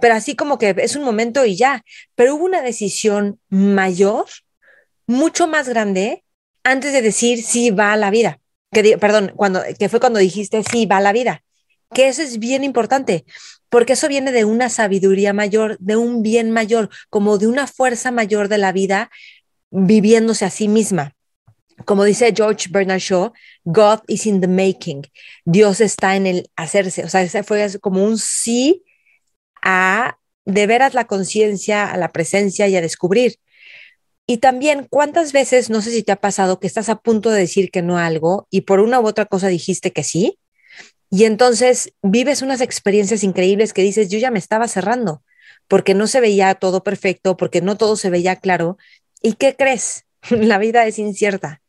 pero 0.00 0.14
así 0.14 0.34
como 0.34 0.56
que 0.56 0.74
es 0.78 0.96
un 0.96 1.04
momento 1.04 1.44
y 1.44 1.56
ya, 1.56 1.84
pero 2.14 2.34
hubo 2.34 2.44
una 2.44 2.62
decisión 2.62 3.38
mayor, 3.50 4.24
mucho 5.08 5.48
más 5.48 5.68
grande, 5.68 6.22
antes 6.62 6.92
de 6.92 7.02
decir 7.02 7.42
sí 7.42 7.70
va 7.70 7.92
a 7.92 7.96
la 7.96 8.10
vida. 8.10 8.38
Que, 8.70 8.98
perdón, 8.98 9.32
cuando, 9.34 9.62
que 9.78 9.88
fue 9.88 9.98
cuando 9.98 10.20
dijiste 10.20 10.62
sí 10.62 10.86
va 10.86 10.98
a 10.98 11.00
la 11.00 11.12
vida. 11.12 11.42
Que 11.92 12.08
eso 12.08 12.22
es 12.22 12.38
bien 12.38 12.62
importante, 12.62 13.24
porque 13.70 13.94
eso 13.94 14.08
viene 14.08 14.30
de 14.30 14.44
una 14.44 14.68
sabiduría 14.68 15.32
mayor, 15.32 15.78
de 15.80 15.96
un 15.96 16.22
bien 16.22 16.50
mayor, 16.50 16.90
como 17.08 17.38
de 17.38 17.46
una 17.46 17.66
fuerza 17.66 18.10
mayor 18.10 18.48
de 18.48 18.58
la 18.58 18.72
vida 18.72 19.10
viviéndose 19.70 20.44
a 20.44 20.50
sí 20.50 20.68
misma. 20.68 21.14
Como 21.86 22.04
dice 22.04 22.34
George 22.36 22.68
Bernard 22.70 23.00
Shaw, 23.00 23.32
God 23.64 24.00
is 24.06 24.26
in 24.26 24.40
the 24.42 24.48
making. 24.48 25.06
Dios 25.46 25.80
está 25.80 26.16
en 26.16 26.26
el 26.26 26.50
hacerse. 26.56 27.04
O 27.04 27.08
sea, 27.08 27.22
ese 27.22 27.42
fue 27.42 27.66
como 27.80 28.04
un 28.04 28.18
sí 28.18 28.84
a 29.62 30.18
de 30.44 30.66
veras 30.66 30.92
la 30.92 31.06
conciencia, 31.06 31.90
a 31.90 31.96
la 31.96 32.10
presencia 32.10 32.68
y 32.68 32.76
a 32.76 32.80
descubrir. 32.82 33.38
Y 34.30 34.38
también, 34.38 34.86
¿cuántas 34.90 35.32
veces, 35.32 35.70
no 35.70 35.80
sé 35.80 35.90
si 35.90 36.02
te 36.02 36.12
ha 36.12 36.16
pasado, 36.16 36.60
que 36.60 36.66
estás 36.66 36.90
a 36.90 36.96
punto 36.96 37.30
de 37.30 37.40
decir 37.40 37.70
que 37.70 37.80
no 37.80 37.96
a 37.96 38.04
algo 38.04 38.46
y 38.50 38.60
por 38.60 38.80
una 38.80 39.00
u 39.00 39.06
otra 39.06 39.24
cosa 39.24 39.48
dijiste 39.48 39.90
que 39.90 40.04
sí? 40.04 40.38
Y 41.08 41.24
entonces 41.24 41.94
vives 42.02 42.42
unas 42.42 42.60
experiencias 42.60 43.24
increíbles 43.24 43.72
que 43.72 43.80
dices, 43.80 44.10
yo 44.10 44.18
ya 44.18 44.30
me 44.30 44.38
estaba 44.38 44.68
cerrando, 44.68 45.22
porque 45.66 45.94
no 45.94 46.06
se 46.06 46.20
veía 46.20 46.54
todo 46.56 46.84
perfecto, 46.84 47.38
porque 47.38 47.62
no 47.62 47.78
todo 47.78 47.96
se 47.96 48.10
veía 48.10 48.36
claro. 48.36 48.76
¿Y 49.22 49.32
qué 49.32 49.56
crees? 49.56 50.04
la 50.28 50.58
vida 50.58 50.86
es 50.86 50.98
incierta. 50.98 51.62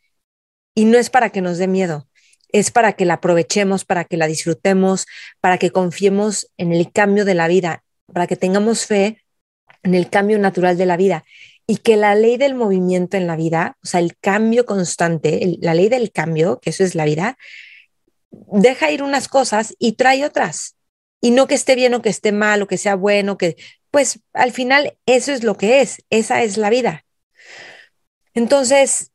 Y 0.75 0.83
no 0.83 0.97
es 0.97 1.09
para 1.09 1.29
que 1.29 1.39
nos 1.39 1.59
dé 1.59 1.67
miedo, 1.69 2.09
es 2.49 2.71
para 2.71 2.91
que 2.91 3.05
la 3.05 3.15
aprovechemos, 3.15 3.85
para 3.85 4.03
que 4.03 4.17
la 4.17 4.27
disfrutemos, 4.27 5.05
para 5.39 5.57
que 5.59 5.71
confiemos 5.71 6.51
en 6.57 6.73
el 6.73 6.91
cambio 6.91 7.23
de 7.23 7.35
la 7.35 7.47
vida, 7.47 7.85
para 8.11 8.27
que 8.27 8.35
tengamos 8.35 8.85
fe 8.85 9.23
en 9.81 9.95
el 9.95 10.09
cambio 10.09 10.39
natural 10.39 10.77
de 10.77 10.85
la 10.85 10.97
vida. 10.97 11.23
Y 11.69 11.77
que 11.77 11.97
la 11.97 12.15
ley 12.15 12.37
del 12.37 12.55
movimiento 12.55 13.15
en 13.15 13.27
la 13.27 13.35
vida, 13.35 13.77
o 13.83 13.85
sea, 13.85 13.99
el 13.99 14.17
cambio 14.17 14.65
constante, 14.65 15.59
la 15.61 15.75
ley 15.75 15.87
del 15.87 16.11
cambio, 16.11 16.59
que 16.59 16.71
eso 16.71 16.83
es 16.83 16.95
la 16.95 17.05
vida, 17.05 17.37
deja 18.31 18.89
ir 18.89 19.03
unas 19.03 19.27
cosas 19.27 19.75
y 19.77 19.91
trae 19.91 20.25
otras. 20.25 20.77
Y 21.21 21.29
no 21.29 21.45
que 21.45 21.53
esté 21.53 21.75
bien 21.75 21.93
o 21.93 22.01
que 22.01 22.09
esté 22.09 22.31
mal 22.31 22.63
o 22.63 22.67
que 22.67 22.79
sea 22.79 22.95
bueno, 22.95 23.37
que 23.37 23.55
pues 23.91 24.19
al 24.33 24.51
final 24.51 24.97
eso 25.05 25.31
es 25.31 25.43
lo 25.43 25.57
que 25.57 25.81
es, 25.81 26.03
esa 26.09 26.41
es 26.41 26.57
la 26.57 26.71
vida. 26.71 27.05
Entonces, 28.33 29.11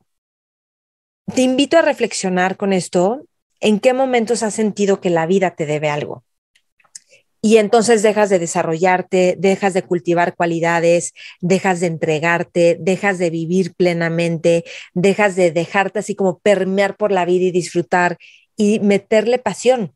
te 1.34 1.42
invito 1.42 1.76
a 1.76 1.82
reflexionar 1.82 2.56
con 2.56 2.72
esto, 2.72 3.26
en 3.58 3.80
qué 3.80 3.94
momentos 3.94 4.44
has 4.44 4.54
sentido 4.54 5.00
que 5.00 5.10
la 5.10 5.26
vida 5.26 5.56
te 5.56 5.66
debe 5.66 5.90
algo. 5.90 6.22
Y 7.44 7.58
entonces 7.58 8.02
dejas 8.02 8.30
de 8.30 8.38
desarrollarte, 8.38 9.36
dejas 9.38 9.74
de 9.74 9.82
cultivar 9.82 10.34
cualidades, 10.34 11.12
dejas 11.42 11.80
de 11.80 11.88
entregarte, 11.88 12.78
dejas 12.80 13.18
de 13.18 13.28
vivir 13.28 13.74
plenamente, 13.74 14.64
dejas 14.94 15.36
de 15.36 15.50
dejarte 15.50 15.98
así 15.98 16.14
como 16.14 16.38
permear 16.38 16.96
por 16.96 17.12
la 17.12 17.26
vida 17.26 17.44
y 17.44 17.50
disfrutar 17.50 18.16
y 18.56 18.80
meterle 18.80 19.38
pasión. 19.38 19.92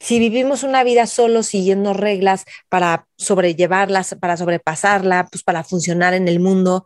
Si 0.00 0.18
vivimos 0.18 0.62
una 0.62 0.84
vida 0.84 1.06
solo 1.06 1.42
siguiendo 1.42 1.94
reglas 1.94 2.44
para 2.68 3.06
sobrellevarlas, 3.16 4.16
para 4.20 4.36
sobrepasarla, 4.36 5.28
pues 5.30 5.44
para 5.44 5.64
funcionar 5.64 6.14
en 6.14 6.28
el 6.28 6.38
mundo, 6.38 6.84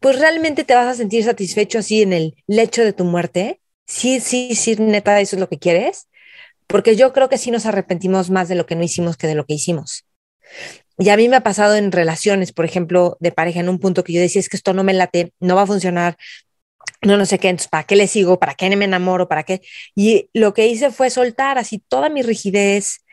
pues 0.00 0.18
realmente 0.18 0.64
te 0.64 0.74
vas 0.74 0.86
a 0.86 0.94
sentir 0.94 1.24
satisfecho 1.24 1.80
así 1.80 2.02
en 2.02 2.14
el 2.14 2.34
lecho 2.46 2.82
de 2.82 2.94
tu 2.94 3.04
muerte. 3.04 3.60
Sí, 3.86 4.20
sí, 4.20 4.54
sí, 4.54 4.76
neta, 4.76 5.20
eso 5.20 5.36
es 5.36 5.40
lo 5.40 5.48
que 5.50 5.58
quieres. 5.58 6.08
Porque 6.68 6.94
yo 6.94 7.12
creo 7.12 7.28
que 7.28 7.38
sí 7.38 7.50
nos 7.50 7.66
arrepentimos 7.66 8.30
más 8.30 8.48
de 8.48 8.54
lo 8.54 8.66
que 8.66 8.76
no 8.76 8.84
hicimos 8.84 9.16
que 9.16 9.26
de 9.26 9.34
lo 9.34 9.44
que 9.44 9.54
hicimos. 9.54 10.04
Y 10.98 11.08
a 11.10 11.16
mí 11.16 11.28
me 11.28 11.36
ha 11.36 11.42
pasado 11.42 11.74
en 11.74 11.90
relaciones, 11.90 12.52
por 12.52 12.64
ejemplo, 12.64 13.16
de 13.20 13.32
pareja, 13.32 13.60
en 13.60 13.68
un 13.68 13.78
punto 13.78 14.04
que 14.04 14.12
yo 14.12 14.20
decía, 14.20 14.40
es 14.40 14.48
que 14.48 14.56
esto 14.56 14.72
no 14.74 14.84
me 14.84 14.94
late, 14.94 15.32
no 15.40 15.56
va 15.56 15.62
a 15.62 15.66
funcionar, 15.66 16.16
no, 17.02 17.16
no 17.16 17.26
sé 17.26 17.38
qué, 17.38 17.48
entonces, 17.48 17.68
¿para 17.68 17.84
qué 17.84 17.96
le 17.96 18.06
sigo? 18.06 18.38
¿Para 18.38 18.54
qué 18.54 18.74
me 18.76 18.84
enamoro? 18.84 19.28
¿Para 19.28 19.44
qué? 19.44 19.62
Y 19.94 20.28
lo 20.32 20.54
que 20.54 20.66
hice 20.66 20.90
fue 20.90 21.10
soltar 21.10 21.58
así 21.58 21.78
toda 21.88 22.08
mi 22.08 22.22
rigidez, 22.22 23.04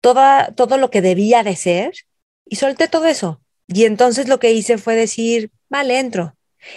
toda, 0.00 0.52
todo 0.54 0.78
lo 0.78 0.90
que 0.90 1.02
debía 1.02 1.42
de 1.42 1.56
ser, 1.56 1.92
y 2.46 2.56
solté 2.56 2.88
todo 2.88 3.06
eso. 3.06 3.40
Y 3.66 3.84
entonces 3.84 4.28
lo 4.28 4.38
que 4.38 4.52
hice 4.52 4.78
fue 4.78 4.94
decir, 4.96 5.50
vale, 5.68 5.98
entro. 5.98 6.33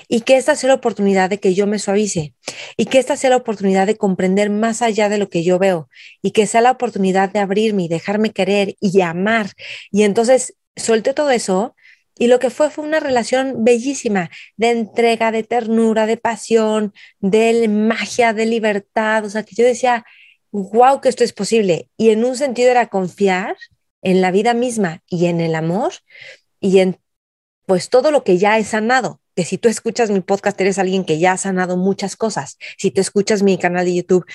Y 0.08 0.22
que 0.22 0.38
esta 0.38 0.56
sea 0.56 0.70
la 0.70 0.76
oportunidad 0.76 1.30
de 1.30 1.40
que 1.40 1.54
yo 1.54 1.68
me 1.68 1.80
suavice. 1.80 2.34
Y 2.78 2.86
que 2.86 3.00
esta 3.00 3.18
sea 3.18 3.30
la 3.30 3.38
oportunidad 3.38 3.88
de 3.88 3.98
comprender 3.98 4.50
más 4.50 4.82
allá 4.82 5.10
de 5.10 5.18
lo 5.18 5.30
que 5.30 5.44
yo 5.44 5.60
veo. 5.60 5.90
Y 6.22 6.32
que 6.32 6.48
sea 6.48 6.62
la 6.62 6.72
oportunidad 6.72 7.32
de 7.32 7.40
abrirme 7.40 7.84
y 7.84 7.88
dejarme 7.88 8.32
querer 8.32 8.76
y 8.80 9.02
amar. 9.02 9.52
Y 9.92 10.04
entonces 10.04 10.56
solté 10.76 11.14
todo 11.14 11.32
eso 11.32 11.76
y 12.20 12.28
lo 12.28 12.40
que 12.40 12.50
fue 12.50 12.70
fue 12.70 12.84
una 12.84 13.00
relación 13.00 13.64
bellísima, 13.64 14.30
de 14.56 14.72
entrega, 14.72 15.32
de 15.32 15.44
ternura, 15.44 16.06
de 16.06 16.18
pasión, 16.18 16.94
de 17.20 17.68
magia, 17.68 18.34
de 18.34 18.46
libertad. 18.46 19.26
O 19.26 19.30
sea, 19.30 19.44
que 19.44 19.56
yo 19.56 19.64
decía, 19.64 20.06
wow, 20.52 21.02
que 21.02 21.10
esto 21.10 21.24
es 21.24 21.34
posible. 21.34 21.90
Y 21.98 22.10
en 22.10 22.26
un 22.26 22.36
sentido 22.36 22.72
era 22.72 22.88
confiar 22.88 23.56
en 24.02 24.22
la 24.22 24.32
vida 24.32 24.54
misma 24.54 25.04
y 25.08 25.28
en 25.28 25.42
el 25.42 25.56
amor 25.56 25.94
y 26.60 26.80
en 26.80 27.00
pues 27.66 27.90
todo 27.90 28.12
lo 28.12 28.24
que 28.24 28.38
ya 28.38 28.58
he 28.58 28.64
sanado. 28.64 29.22
Que 29.38 29.46
si 29.46 29.58
tú 29.58 29.70
escuchas 29.70 30.12
mi 30.12 30.20
podcast, 30.20 30.60
eres 30.60 30.80
alguien 30.80 31.06
que 31.06 31.20
ya 31.20 31.32
ha 31.32 31.38
sanado 31.38 31.78
muchas 31.78 32.18
cosas. 32.18 32.58
Si 32.78 32.92
tú 32.92 33.00
escuchas 33.00 33.44
mi 33.44 33.58
canal 33.58 33.86
de 33.86 33.96
YouTube, 33.96 34.26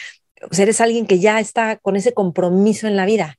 pues 0.49 0.59
eres 0.61 0.81
alguien 0.81 1.07
que 1.07 1.19
ya 1.19 1.41
está 1.41 1.77
con 1.77 1.97
ese 1.97 2.15
compromiso 2.15 2.87
en 2.87 2.97
la 2.97 3.05
vida 3.05 3.39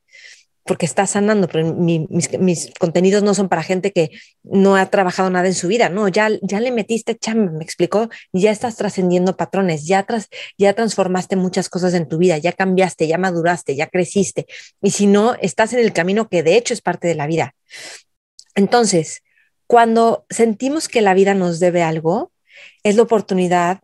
porque 0.65 0.85
está 0.85 1.05
sanando, 1.05 1.47
pero 1.47 1.73
mis, 1.73 2.71
contenidos 2.79 3.21
no 3.21 3.33
son 3.33 3.49
para 3.49 3.63
gente 3.63 3.91
que 3.91 4.11
no 4.43 4.75
ha 4.75 4.85
trabajado 4.89 5.29
nada 5.29 5.47
en 5.47 5.53
su 5.53 5.67
vida, 5.67 5.89
no, 5.89 6.07
ya, 6.07 6.29
ya 6.41 6.59
le 6.59 6.71
metiste 6.71 7.17
chamba, 7.17 7.51
me 7.51 7.63
explicó, 7.63 8.09
ya 8.31 8.51
estás 8.51 8.77
trascendiendo 8.77 9.35
patrones, 9.35 9.85
ya, 9.85 10.03
tras, 10.03 10.29
ya 10.57 10.73
transformaste 10.73 11.35
muchas 11.35 11.69
cosas 11.69 11.93
en 11.93 12.07
tu 12.07 12.17
vida, 12.17 12.37
ya 12.37 12.53
cambiaste, 12.53 13.07
ya 13.07 13.17
maduraste, 13.17 13.75
ya 13.75 13.87
creciste, 13.87 14.45
y 14.81 14.91
si 14.91 15.05
no, 15.05 15.35
estás 15.35 15.73
en 15.73 15.79
el 15.79 15.91
camino 15.91 16.29
que 16.29 16.43
de 16.43 16.55
hecho 16.55 16.73
es 16.73 16.81
parte 16.81 17.07
de 17.07 17.15
la 17.15 17.27
vida. 17.27 17.55
Entonces, 18.55 19.21
cuando 19.67 20.25
sentimos 20.29 20.87
que 20.87 21.01
la 21.01 21.13
vida 21.13 21.33
nos 21.33 21.59
debe 21.59 21.83
algo, 21.83 22.31
es 22.83 22.95
la 22.95 23.03
oportunidad 23.03 23.79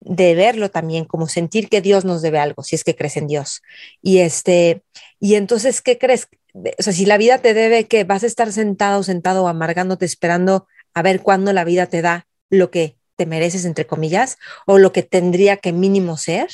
de 0.00 0.34
verlo 0.34 0.70
también 0.70 1.04
como 1.04 1.28
sentir 1.28 1.68
que 1.68 1.80
Dios 1.80 2.04
nos 2.04 2.22
debe 2.22 2.38
algo, 2.38 2.62
si 2.62 2.74
es 2.74 2.84
que 2.84 2.96
crees 2.96 3.16
en 3.16 3.26
Dios. 3.26 3.62
Y 4.00 4.18
este, 4.18 4.82
y 5.20 5.36
entonces, 5.36 5.80
¿qué 5.80 5.98
crees? 5.98 6.28
O 6.54 6.82
sea, 6.82 6.92
si 6.92 7.06
la 7.06 7.18
vida 7.18 7.38
te 7.38 7.54
debe 7.54 7.86
que 7.86 8.04
vas 8.04 8.24
a 8.24 8.26
estar 8.26 8.52
sentado, 8.52 9.02
sentado, 9.02 9.48
amargándote, 9.48 10.04
esperando 10.04 10.66
a 10.94 11.02
ver 11.02 11.22
cuándo 11.22 11.52
la 11.52 11.64
vida 11.64 11.86
te 11.86 12.02
da 12.02 12.26
lo 12.50 12.70
que 12.70 12.96
te 13.16 13.26
mereces, 13.26 13.64
entre 13.64 13.86
comillas, 13.86 14.38
o 14.66 14.78
lo 14.78 14.92
que 14.92 15.02
tendría 15.02 15.56
que 15.56 15.72
mínimo 15.72 16.16
ser. 16.16 16.48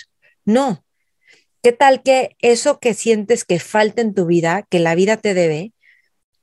No. 0.45 0.85
¿Qué 1.63 1.73
tal 1.73 2.03
que 2.03 2.37
eso 2.41 2.79
que 2.79 2.95
sientes 2.95 3.45
que 3.45 3.59
falta 3.59 4.03
en 4.03 4.15
tu 4.15 4.27
vida, 4.27 4.65
que 4.71 4.79
la 4.79 4.95
vida 4.95 5.17
te 5.17 5.35
debe, 5.35 5.73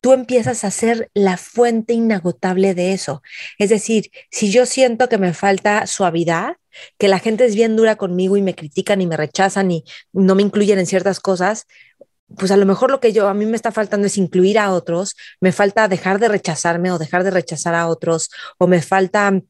tú 0.05 0.13
empiezas 0.13 0.63
a 0.63 0.69
ser 0.69 1.09
la 1.15 1.35
fuente 1.35 1.95
inagotable 1.95 2.75
de 2.75 2.93
eso. 2.93 3.23
Es 3.57 3.71
decir, 3.71 4.11
si 4.29 4.51
yo 4.51 4.67
siento 4.67 5.09
que 5.09 5.17
me 5.17 5.33
falta 5.33 5.87
suavidad, 5.87 6.57
que 6.99 7.07
la 7.07 7.17
gente 7.17 7.43
es 7.43 7.55
bien 7.55 7.75
dura 7.75 7.95
conmigo 7.95 8.37
y 8.37 8.43
me 8.43 8.53
critican 8.53 9.01
y 9.01 9.07
me 9.07 9.17
rechazan 9.17 9.71
y 9.71 9.83
no 10.13 10.35
me 10.35 10.43
incluyen 10.43 10.77
en 10.77 10.85
ciertas 10.85 11.19
cosas, 11.19 11.65
pues 12.37 12.51
a 12.51 12.57
lo 12.57 12.67
mejor 12.67 12.91
lo 12.91 12.99
que 12.99 13.13
yo 13.13 13.27
a 13.27 13.33
mí 13.33 13.47
me 13.47 13.55
está 13.55 13.71
faltando 13.71 14.05
es 14.05 14.19
incluir 14.19 14.59
a 14.59 14.73
otros, 14.73 15.15
me 15.41 15.51
falta 15.51 15.87
dejar 15.87 16.19
de 16.19 16.27
rechazarme 16.27 16.91
o 16.91 16.99
dejar 16.99 17.23
de 17.23 17.31
rechazar 17.31 17.73
a 17.73 17.87
otros 17.87 18.29
o 18.59 18.67
me 18.67 18.83
falta 18.83 19.41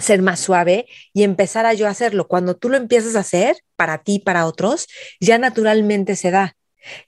ser 0.00 0.22
más 0.22 0.38
suave 0.38 0.86
y 1.12 1.24
empezar 1.24 1.66
a 1.66 1.74
yo 1.74 1.88
hacerlo. 1.88 2.28
Cuando 2.28 2.54
tú 2.54 2.68
lo 2.68 2.76
empiezas 2.76 3.16
a 3.16 3.20
hacer 3.20 3.56
para 3.74 4.04
ti, 4.04 4.20
para 4.20 4.46
otros, 4.46 4.86
ya 5.18 5.38
naturalmente 5.38 6.14
se 6.14 6.30
da. 6.30 6.54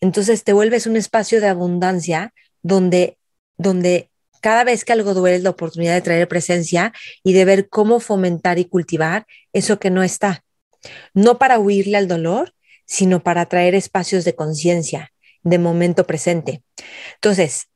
Entonces 0.01 0.43
te 0.43 0.53
vuelves 0.53 0.89
un 0.89 0.97
espacio 0.97 1.41
de 1.41 1.47
abundancia 1.47 2.35
donde, 2.62 3.19
donde 3.57 4.11
cada 4.40 4.64
vez 4.64 4.85
que 4.85 4.93
algo 4.93 5.14
duele 5.14 5.37
es 5.37 5.43
la 5.43 5.50
oportunidad 5.50 5.95
de 5.95 6.00
traer 6.00 6.29
presencia 6.29 6.93
y 7.23 7.33
de 7.33 7.45
ver 7.45 7.69
cómo 7.69 8.00
fomentar 8.00 8.59
y 8.59 8.64
cultivar 8.64 9.26
eso 9.52 9.79
que 9.79 9.90
no 9.90 10.02
está. 10.02 10.45
No 11.14 11.38
para 11.38 11.59
huirle 11.59 11.97
al 11.97 12.09
dolor, 12.09 12.55
sino 12.87 13.23
para 13.23 13.47
traer 13.47 13.75
espacios 13.75 14.25
de 14.25 14.35
conciencia, 14.35 15.12
de 15.43 15.59
momento 15.59 16.07
presente. 16.07 16.62
Entonces, 17.14 17.69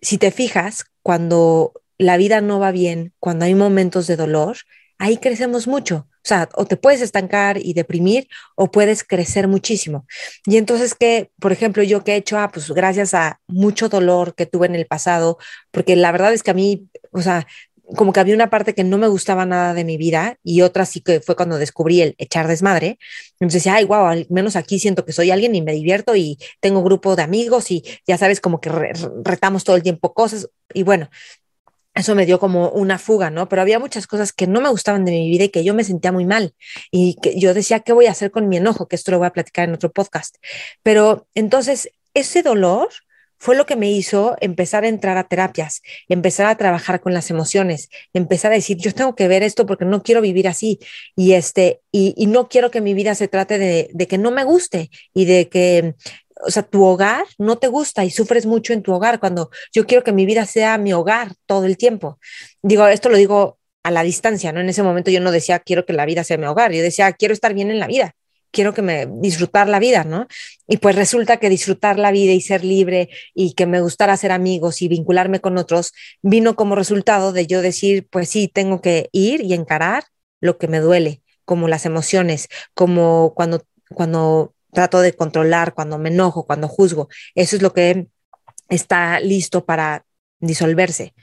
si 0.00 0.18
te 0.18 0.30
fijas, 0.30 0.84
cuando 1.02 1.72
la 1.98 2.16
vida 2.16 2.40
no 2.40 2.60
va 2.60 2.70
bien, 2.70 3.12
cuando 3.18 3.44
hay 3.46 3.54
momentos 3.54 4.06
de 4.06 4.16
dolor, 4.16 4.58
ahí 4.98 5.16
crecemos 5.16 5.66
mucho. 5.66 6.08
O 6.22 6.28
sea, 6.28 6.48
o 6.54 6.66
te 6.66 6.76
puedes 6.76 7.00
estancar 7.00 7.58
y 7.58 7.72
deprimir 7.72 8.28
o 8.54 8.70
puedes 8.70 9.04
crecer 9.04 9.48
muchísimo. 9.48 10.06
Y 10.46 10.58
entonces, 10.58 10.94
que, 10.94 11.30
por 11.40 11.52
ejemplo, 11.52 11.82
yo 11.82 12.04
que 12.04 12.12
he 12.12 12.16
hecho, 12.16 12.38
ah, 12.38 12.50
pues 12.52 12.70
gracias 12.70 13.14
a 13.14 13.40
mucho 13.46 13.88
dolor 13.88 14.34
que 14.34 14.46
tuve 14.46 14.66
en 14.66 14.74
el 14.74 14.86
pasado, 14.86 15.38
porque 15.70 15.96
la 15.96 16.12
verdad 16.12 16.32
es 16.32 16.42
que 16.42 16.50
a 16.50 16.54
mí, 16.54 16.88
o 17.12 17.22
sea, 17.22 17.46
como 17.96 18.12
que 18.12 18.20
había 18.20 18.34
una 18.34 18.50
parte 18.50 18.74
que 18.74 18.84
no 18.84 18.98
me 18.98 19.08
gustaba 19.08 19.46
nada 19.46 19.74
de 19.74 19.84
mi 19.84 19.96
vida 19.96 20.36
y 20.44 20.62
otra 20.62 20.86
sí 20.86 21.00
que 21.00 21.20
fue 21.20 21.36
cuando 21.36 21.58
descubrí 21.58 22.00
el 22.00 22.14
echar 22.18 22.46
desmadre. 22.46 22.98
Entonces 23.32 23.62
decía, 23.62 23.74
ay, 23.74 23.84
wow, 23.84 24.06
al 24.06 24.26
menos 24.30 24.56
aquí 24.56 24.78
siento 24.78 25.04
que 25.04 25.12
soy 25.12 25.30
alguien 25.30 25.54
y 25.54 25.62
me 25.62 25.72
divierto 25.72 26.14
y 26.16 26.38
tengo 26.60 26.82
grupo 26.82 27.16
de 27.16 27.22
amigos 27.22 27.70
y 27.70 27.84
ya 28.06 28.18
sabes, 28.18 28.40
como 28.40 28.60
que 28.60 28.70
retamos 29.24 29.64
todo 29.64 29.76
el 29.76 29.82
tiempo 29.82 30.14
cosas. 30.14 30.48
Y 30.72 30.82
bueno, 30.82 31.10
eso 31.94 32.14
me 32.14 32.26
dio 32.26 32.38
como 32.38 32.70
una 32.70 32.98
fuga, 32.98 33.30
¿no? 33.30 33.48
Pero 33.48 33.62
había 33.62 33.78
muchas 33.78 34.06
cosas 34.06 34.32
que 34.32 34.46
no 34.46 34.60
me 34.60 34.68
gustaban 34.68 35.04
de 35.04 35.12
mi 35.12 35.28
vida 35.30 35.44
y 35.44 35.48
que 35.48 35.64
yo 35.64 35.74
me 35.74 35.84
sentía 35.84 36.12
muy 36.12 36.24
mal 36.24 36.54
y 36.90 37.16
que 37.20 37.38
yo 37.38 37.52
decía, 37.54 37.80
¿qué 37.80 37.92
voy 37.92 38.06
a 38.06 38.12
hacer 38.12 38.30
con 38.30 38.48
mi 38.48 38.56
enojo? 38.56 38.88
Que 38.88 38.96
esto 38.96 39.10
lo 39.10 39.18
voy 39.18 39.26
a 39.26 39.32
platicar 39.32 39.68
en 39.68 39.74
otro 39.74 39.90
podcast. 39.90 40.36
Pero 40.82 41.26
entonces, 41.34 41.90
ese 42.14 42.42
dolor 42.42 42.88
fue 43.40 43.56
lo 43.56 43.64
que 43.64 43.74
me 43.74 43.90
hizo 43.90 44.36
empezar 44.40 44.84
a 44.84 44.88
entrar 44.88 45.16
a 45.16 45.26
terapias, 45.26 45.80
empezar 46.08 46.46
a 46.46 46.56
trabajar 46.56 47.00
con 47.00 47.14
las 47.14 47.30
emociones, 47.30 47.88
empezar 48.12 48.52
a 48.52 48.56
decir, 48.56 48.76
yo 48.76 48.92
tengo 48.92 49.14
que 49.14 49.28
ver 49.28 49.42
esto 49.42 49.64
porque 49.64 49.86
no 49.86 50.02
quiero 50.02 50.20
vivir 50.20 50.46
así 50.46 50.78
y 51.16 51.32
este 51.32 51.80
y, 51.90 52.14
no 52.26 52.48
quiero 52.48 52.70
que 52.70 52.82
mi 52.82 52.92
vida 52.92 53.14
se 53.14 53.28
trate 53.28 53.58
de, 53.58 54.06
que 54.06 54.18
no 54.18 54.30
me 54.30 54.44
guste 54.44 54.90
y 55.14 55.24
de 55.24 55.48
que 55.48 55.94
o 56.42 56.50
sea, 56.50 56.62
tu 56.62 56.84
hogar 56.84 57.24
no 57.38 57.56
te 57.56 57.68
gusta 57.68 58.04
y 58.04 58.10
sufres 58.10 58.46
mucho 58.46 58.72
en 58.72 58.82
tu 58.82 58.92
hogar 58.92 59.20
cuando 59.20 59.50
yo 59.72 59.86
quiero 59.86 60.04
que 60.04 60.12
mi 60.12 60.26
vida 60.26 60.46
sea 60.46 60.78
mi 60.78 60.92
hogar 60.92 61.34
todo 61.46 61.66
el 61.66 61.76
tiempo. 61.76 62.18
Digo, 62.62 62.86
esto 62.88 63.08
lo 63.08 63.16
digo 63.16 63.58
a 63.82 63.90
la 63.90 64.02
distancia, 64.02 64.52
¿no? 64.52 64.60
En 64.60 64.68
ese 64.68 64.82
momento 64.82 65.10
yo 65.10 65.20
no 65.20 65.32
decía 65.32 65.58
quiero 65.60 65.86
que 65.86 65.92
la 65.92 66.06
vida 66.06 66.24
sea 66.24 66.38
mi 66.38 66.46
hogar, 66.46 66.72
yo 66.72 66.82
decía 66.82 67.12
quiero 67.12 67.34
estar 67.34 67.54
bien 67.54 67.70
en 67.70 67.78
la 67.78 67.86
vida, 67.86 68.14
quiero 68.50 68.74
que 68.74 68.82
me 68.82 69.06
disfrutar 69.06 69.68
la 69.68 69.78
vida, 69.78 70.04
¿no? 70.04 70.26
Y 70.66 70.78
pues 70.78 70.96
resulta 70.96 71.38
que 71.38 71.48
disfrutar 71.48 71.98
la 71.98 72.12
vida 72.12 72.32
y 72.32 72.40
ser 72.40 72.64
libre 72.64 73.10
y 73.34 73.54
que 73.54 73.66
me 73.66 73.80
gustara 73.80 74.12
hacer 74.12 74.32
amigos 74.32 74.82
y 74.82 74.88
vincularme 74.88 75.40
con 75.40 75.58
otros 75.58 75.92
vino 76.22 76.56
como 76.56 76.74
resultado 76.74 77.32
de 77.32 77.46
yo 77.46 77.62
decir, 77.62 78.06
pues 78.10 78.28
sí, 78.28 78.48
tengo 78.48 78.80
que 78.80 79.08
ir 79.12 79.42
y 79.42 79.54
encarar 79.54 80.04
lo 80.40 80.58
que 80.58 80.68
me 80.68 80.80
duele, 80.80 81.22
como 81.44 81.68
las 81.68 81.86
emociones, 81.86 82.48
como 82.74 83.32
cuando 83.34 83.62
cuando 83.94 84.54
trato 84.72 85.00
de 85.00 85.14
controlar, 85.14 85.74
cuando 85.74 85.98
me 85.98 86.08
enojo, 86.10 86.46
cuando 86.46 86.68
juzgo. 86.68 87.08
Eso 87.34 87.56
es 87.56 87.62
lo 87.62 87.72
que 87.72 88.08
está 88.68 89.20
listo 89.20 89.64
para 89.64 90.04
disolverse. 90.40 91.14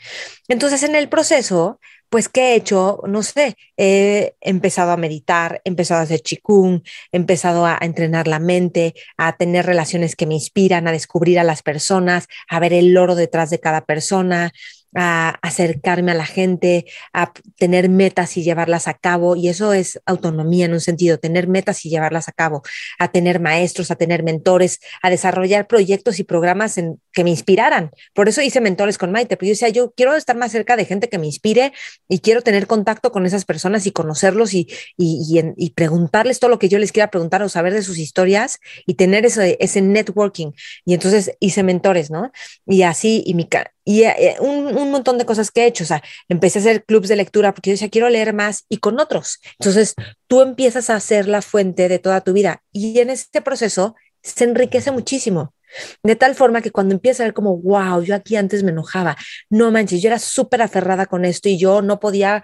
Entonces, 0.48 0.84
en 0.84 0.96
el 0.96 1.10
proceso, 1.10 1.80
pues, 2.10 2.30
¿qué 2.30 2.54
he 2.54 2.56
hecho? 2.56 3.02
No 3.08 3.22
sé, 3.22 3.58
he 3.76 4.36
empezado 4.40 4.92
a 4.92 4.98
meditar, 4.98 5.62
he 5.66 5.70
empezado 5.70 6.00
a 6.00 6.04
hacer 6.04 6.22
chikung, 6.22 6.82
he 7.12 7.18
empezado 7.18 7.66
a, 7.66 7.78
entrenar 7.82 8.28
la 8.28 8.40
mente, 8.40 8.94
a 9.18 9.36
tener 9.36 9.66
relaciones 9.66 10.16
que 10.16 10.26
me 10.26 10.36
inspiran, 10.36 10.88
a 10.88 10.94
descubrir 10.94 11.40
a 11.40 11.44
las 11.44 11.64
personas, 11.64 12.28
a 12.50 12.60
ver 12.60 12.74
el 12.74 12.94
loro 12.94 13.16
detrás 13.16 13.50
de 13.50 13.60
cada 13.60 13.86
persona, 13.86 14.54
a 14.96 15.30
acercarme 15.42 16.12
a 16.12 16.16
la 16.16 16.26
gente, 16.26 16.86
a 17.14 17.32
tener 17.58 17.90
metas 17.90 18.38
y 18.38 18.44
llevarlas 18.44 18.88
a 18.88 18.94
cabo. 18.94 19.36
Y 19.36 19.50
eso 19.50 19.74
es 19.74 20.00
autonomía 20.06 20.66
en 20.66 20.74
un 20.74 20.82
sentido, 20.82 21.18
tener 21.18 21.48
metas 21.48 21.86
y 21.86 21.90
llevarlas 21.90 22.28
a 22.28 22.32
cabo, 22.32 22.64
a 23.00 23.10
tener 23.10 23.40
maestros, 23.40 23.92
a 23.92 23.96
tener 23.96 24.24
mentores, 24.24 24.80
a 25.02 25.10
desarrollar 25.10 25.68
proyectos 25.68 26.20
y 26.20 26.24
programas 26.24 26.78
en, 26.78 27.00
que 27.18 27.24
me 27.24 27.32
inspiraran. 27.32 27.90
Por 28.14 28.30
eso 28.30 28.44
hice 28.44 28.62
mentores 28.62 29.00
con 29.00 29.12
Maite, 29.12 29.38
porque 29.38 29.48
yo 29.48 29.54
decía, 29.54 29.70
yo 29.70 29.90
quiero 29.90 30.14
estar 30.16 30.38
más 30.38 30.52
cerca 30.52 30.76
de 30.78 30.86
gente 30.86 31.10
que 31.10 31.18
me 31.18 31.26
inspire 31.26 31.74
y 32.08 32.20
quiero 32.20 32.44
tener 32.44 32.68
contacto 32.68 33.12
con 33.12 33.26
esas 33.26 33.44
personas 33.44 33.88
y 33.88 33.92
conocerlos 33.92 34.54
y, 34.54 34.68
y, 34.98 35.42
y, 35.58 35.72
preguntarles 35.72 36.40
todo 36.40 36.52
lo 36.52 36.60
que 36.60 36.70
yo 36.70 36.78
les 36.78 36.92
quiera 36.92 37.10
preguntar 37.10 37.42
o 37.42 37.50
saber 37.50 37.74
de 37.74 37.82
sus 37.82 37.98
historias 37.98 38.60
y 38.86 38.94
tener 38.94 39.26
ese, 39.26 39.58
ese 39.60 39.82
networking. 39.82 40.52
Y 40.86 40.94
entonces 40.94 41.32
hice 41.40 41.64
mentores, 41.64 42.12
¿no? 42.12 42.32
Y 42.68 42.84
así, 42.84 43.24
y 43.26 43.34
mi, 43.34 43.50
y 43.84 44.04
eh, 44.04 44.36
un, 44.40 44.78
un, 44.78 44.92
montón 44.92 45.18
de 45.18 45.26
cosas 45.26 45.50
que 45.50 45.64
he 45.64 45.66
hecho. 45.66 45.86
O 45.86 45.88
sea, 45.88 46.04
empecé 46.30 46.60
a 46.60 46.62
hacer 46.62 46.86
clubs 46.86 47.08
de 47.08 47.16
lectura 47.16 47.52
porque 47.52 47.72
yo 47.72 47.74
decía, 47.74 47.90
quiero 47.90 48.10
leer 48.10 48.36
más 48.36 48.66
y 48.70 48.78
con 48.78 49.00
otros. 49.00 49.40
Entonces, 49.58 49.96
tú 50.28 50.44
empiezas 50.44 50.92
a 50.92 51.00
ser 51.00 51.28
la 51.28 51.42
fuente 51.42 51.90
de 51.90 51.98
toda 51.98 52.22
tu 52.22 52.34
vida 52.34 52.62
y 52.72 53.00
en 53.00 53.10
este 53.10 53.42
proceso 53.42 53.96
se 54.22 54.44
enriquece 54.44 54.92
muchísimo. 54.92 55.56
De 56.04 56.16
tal 56.16 56.36
forma 56.36 56.62
que 56.62 56.72
cuando 56.72 56.96
empieza 56.96 57.24
a 57.24 57.28
ver 57.28 57.34
como, 57.34 57.58
wow, 57.58 58.02
yo 58.02 58.16
aquí 58.16 58.36
antes 58.36 58.64
me 58.64 58.72
enojaba, 58.72 59.18
no 59.50 59.72
manches, 59.72 60.02
yo 60.02 60.10
era 60.10 60.20
súper 60.20 60.62
aferrada 60.62 61.06
con 61.06 61.26
esto 61.26 61.50
y 61.50 61.58
yo 61.58 61.82
no 61.82 62.00
podía 62.00 62.44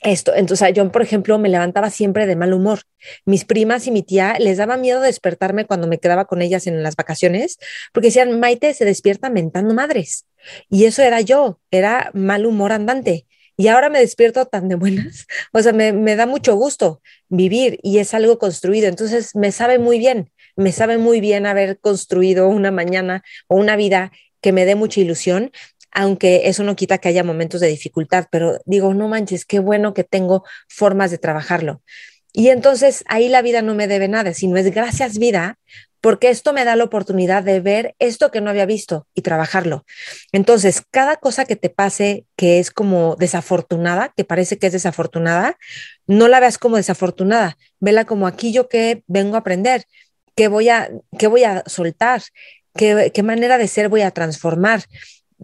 esto. 0.00 0.34
Entonces, 0.34 0.72
yo, 0.74 0.90
por 0.92 1.02
ejemplo, 1.02 1.38
me 1.38 1.48
levantaba 1.48 1.90
siempre 1.90 2.26
de 2.26 2.36
mal 2.36 2.52
humor. 2.52 2.80
Mis 3.24 3.44
primas 3.44 3.86
y 3.86 3.90
mi 3.90 4.02
tía 4.02 4.36
les 4.38 4.58
daba 4.58 4.76
miedo 4.76 5.00
despertarme 5.00 5.66
cuando 5.66 5.86
me 5.86 5.98
quedaba 5.98 6.26
con 6.26 6.42
ellas 6.42 6.66
en 6.66 6.82
las 6.82 6.96
vacaciones, 6.96 7.58
porque 7.92 8.08
decían, 8.08 8.38
Maite 8.38 8.74
se 8.74 8.84
despierta 8.84 9.30
mentando 9.30 9.74
madres. 9.74 10.26
Y 10.70 10.84
eso 10.84 11.02
era 11.02 11.20
yo, 11.20 11.60
era 11.70 12.10
mal 12.14 12.46
humor 12.46 12.72
andante. 12.72 13.26
Y 13.56 13.66
ahora 13.68 13.90
me 13.90 13.98
despierto 13.98 14.46
tan 14.46 14.68
de 14.68 14.76
buenas. 14.76 15.26
O 15.52 15.60
sea, 15.62 15.72
me, 15.72 15.92
me 15.92 16.14
da 16.14 16.26
mucho 16.26 16.54
gusto 16.54 17.02
vivir 17.28 17.78
y 17.82 17.98
es 17.98 18.14
algo 18.14 18.38
construido. 18.38 18.86
Entonces, 18.86 19.34
me 19.34 19.50
sabe 19.50 19.78
muy 19.78 19.98
bien, 19.98 20.30
me 20.58 20.72
sabe 20.72 20.98
muy 20.98 21.20
bien 21.20 21.46
haber 21.46 21.78
construido 21.78 22.48
una 22.48 22.70
mañana 22.70 23.22
o 23.46 23.56
una 23.56 23.76
vida 23.76 24.12
que 24.40 24.52
me 24.52 24.66
dé 24.66 24.74
mucha 24.74 25.00
ilusión 25.00 25.50
aunque 25.90 26.48
eso 26.48 26.62
no 26.64 26.76
quita 26.76 26.98
que 26.98 27.08
haya 27.08 27.24
momentos 27.24 27.60
de 27.60 27.66
dificultad, 27.68 28.26
pero 28.30 28.58
digo, 28.66 28.92
no 28.94 29.08
manches, 29.08 29.44
qué 29.44 29.58
bueno 29.58 29.94
que 29.94 30.04
tengo 30.04 30.44
formas 30.68 31.10
de 31.10 31.18
trabajarlo. 31.18 31.82
Y 32.32 32.50
entonces 32.50 33.04
ahí 33.08 33.28
la 33.28 33.42
vida 33.42 33.62
no 33.62 33.74
me 33.74 33.88
debe 33.88 34.06
nada, 34.06 34.34
sino 34.34 34.58
es 34.58 34.70
gracias 34.72 35.18
vida, 35.18 35.58
porque 36.00 36.30
esto 36.30 36.52
me 36.52 36.64
da 36.64 36.76
la 36.76 36.84
oportunidad 36.84 37.42
de 37.42 37.60
ver 37.60 37.96
esto 37.98 38.30
que 38.30 38.40
no 38.40 38.50
había 38.50 38.66
visto 38.66 39.08
y 39.14 39.22
trabajarlo. 39.22 39.84
Entonces, 40.30 40.82
cada 40.90 41.16
cosa 41.16 41.44
que 41.44 41.56
te 41.56 41.70
pase 41.70 42.26
que 42.36 42.60
es 42.60 42.70
como 42.70 43.16
desafortunada, 43.16 44.12
que 44.16 44.24
parece 44.24 44.58
que 44.58 44.68
es 44.68 44.72
desafortunada, 44.72 45.56
no 46.06 46.28
la 46.28 46.38
veas 46.38 46.58
como 46.58 46.76
desafortunada, 46.76 47.58
vela 47.80 48.04
como 48.04 48.26
aquí 48.26 48.52
yo 48.52 48.68
que 48.68 49.02
vengo 49.08 49.34
a 49.34 49.40
aprender, 49.40 49.84
que 50.38 50.46
voy 50.46 50.68
a, 50.68 50.88
que 51.18 51.26
voy 51.26 51.42
a 51.42 51.64
soltar, 51.66 52.22
qué, 52.76 53.10
qué 53.12 53.22
manera 53.24 53.58
de 53.58 53.66
ser 53.66 53.88
voy 53.88 54.02
a 54.02 54.12
transformar 54.12 54.84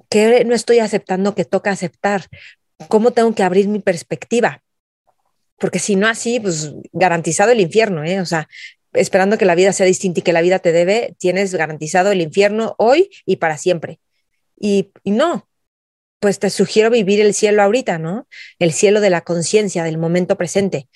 ¿Qué 0.08 0.44
no 0.44 0.54
estoy 0.54 0.80
aceptando 0.80 1.34
que 1.34 1.44
toca 1.44 1.70
aceptar? 1.70 2.26
¿Cómo 2.88 3.12
tengo 3.12 3.34
que 3.34 3.42
abrir 3.42 3.68
mi 3.68 3.78
perspectiva? 3.78 4.62
Porque 5.58 5.78
si 5.78 5.96
no 5.96 6.08
así, 6.08 6.40
pues 6.40 6.72
garantizado 6.92 7.52
el 7.52 7.60
infierno, 7.60 8.04
¿eh? 8.04 8.20
O 8.20 8.26
sea, 8.26 8.48
esperando 8.92 9.38
que 9.38 9.44
la 9.44 9.54
vida 9.54 9.72
sea 9.72 9.86
distinta 9.86 10.20
y 10.20 10.22
que 10.22 10.32
la 10.32 10.42
vida 10.42 10.58
te 10.58 10.72
debe, 10.72 11.14
tienes 11.18 11.54
garantizado 11.54 12.10
el 12.10 12.20
infierno 12.20 12.74
hoy 12.78 13.10
y 13.24 13.36
para 13.36 13.56
siempre. 13.56 14.00
Y, 14.58 14.90
y 15.04 15.12
no, 15.12 15.48
pues 16.18 16.38
te 16.40 16.50
sugiero 16.50 16.90
vivir 16.90 17.20
el 17.20 17.34
cielo 17.34 17.62
ahorita, 17.62 17.98
¿no? 17.98 18.26
El 18.58 18.72
cielo 18.72 19.00
de 19.00 19.10
la 19.10 19.20
conciencia, 19.20 19.84
del 19.84 19.98
momento 19.98 20.36
presente. 20.36 20.88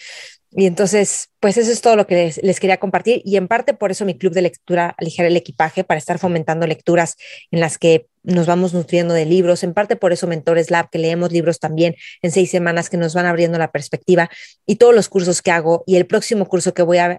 Y 0.50 0.64
entonces, 0.64 1.28
pues 1.40 1.58
eso 1.58 1.70
es 1.70 1.82
todo 1.82 1.94
lo 1.94 2.06
que 2.06 2.32
les, 2.42 2.60
quería 2.60 2.78
compartir. 2.78 3.20
Y 3.24 3.36
en 3.36 3.48
parte 3.48 3.74
por 3.74 3.90
eso 3.90 4.06
mi 4.06 4.16
club 4.16 4.32
de 4.32 4.42
lectura 4.42 4.94
Aligera 4.96 5.28
el 5.28 5.36
Equipaje, 5.36 5.84
para 5.84 5.98
estar 5.98 6.18
fomentando 6.18 6.66
lecturas 6.66 7.16
en 7.50 7.60
las 7.60 7.76
que 7.76 8.06
nos 8.22 8.46
vamos 8.46 8.72
nutriendo 8.72 9.12
de 9.12 9.26
libros, 9.26 9.62
en 9.62 9.74
parte 9.74 9.96
por 9.96 10.12
eso 10.12 10.26
Mentores 10.26 10.70
Lab, 10.70 10.88
que 10.90 10.98
leemos 10.98 11.32
libros 11.32 11.60
también 11.60 11.96
en 12.22 12.30
seis 12.30 12.50
semanas 12.50 12.88
que 12.88 12.96
nos 12.96 13.14
van 13.14 13.26
abriendo 13.26 13.58
la 13.58 13.70
perspectiva 13.70 14.30
y 14.66 14.76
todos 14.76 14.94
los 14.94 15.08
cursos 15.08 15.42
que 15.42 15.50
hago 15.50 15.84
y 15.86 15.96
el 15.96 16.06
próximo 16.06 16.46
curso 16.46 16.72
que 16.72 16.82
voy 16.82 16.98
a, 16.98 17.18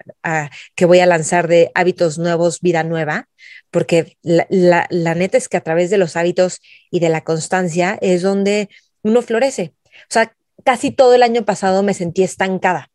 que 0.75 0.85
voy 0.85 0.99
a 0.99 1.05
lanzar 1.05 1.47
de 1.47 1.71
hábitos 1.75 2.17
nuevos, 2.17 2.61
vida 2.61 2.83
nueva, 2.83 3.27
porque 3.71 4.17
la, 4.23 4.47
la 4.89 5.15
neta 5.15 5.37
es 5.37 5.49
que 5.49 5.57
a 5.57 5.61
través 5.61 5.89
de 5.91 5.97
los 5.97 6.15
hábitos 6.15 6.61
y 6.91 6.99
de 6.99 7.09
la 7.09 7.23
constancia 7.23 7.97
es 8.01 8.23
donde 8.23 8.69
uno 9.03 9.21
florece. 9.21 9.73
O 10.01 10.11
sea, 10.13 10.35
casi 10.63 10.91
todo 10.91 11.13
el 11.13 11.23
año 11.23 11.45
pasado 11.45 11.83
me 11.83 11.93
sentí 11.93 12.23
estancada 12.23 12.89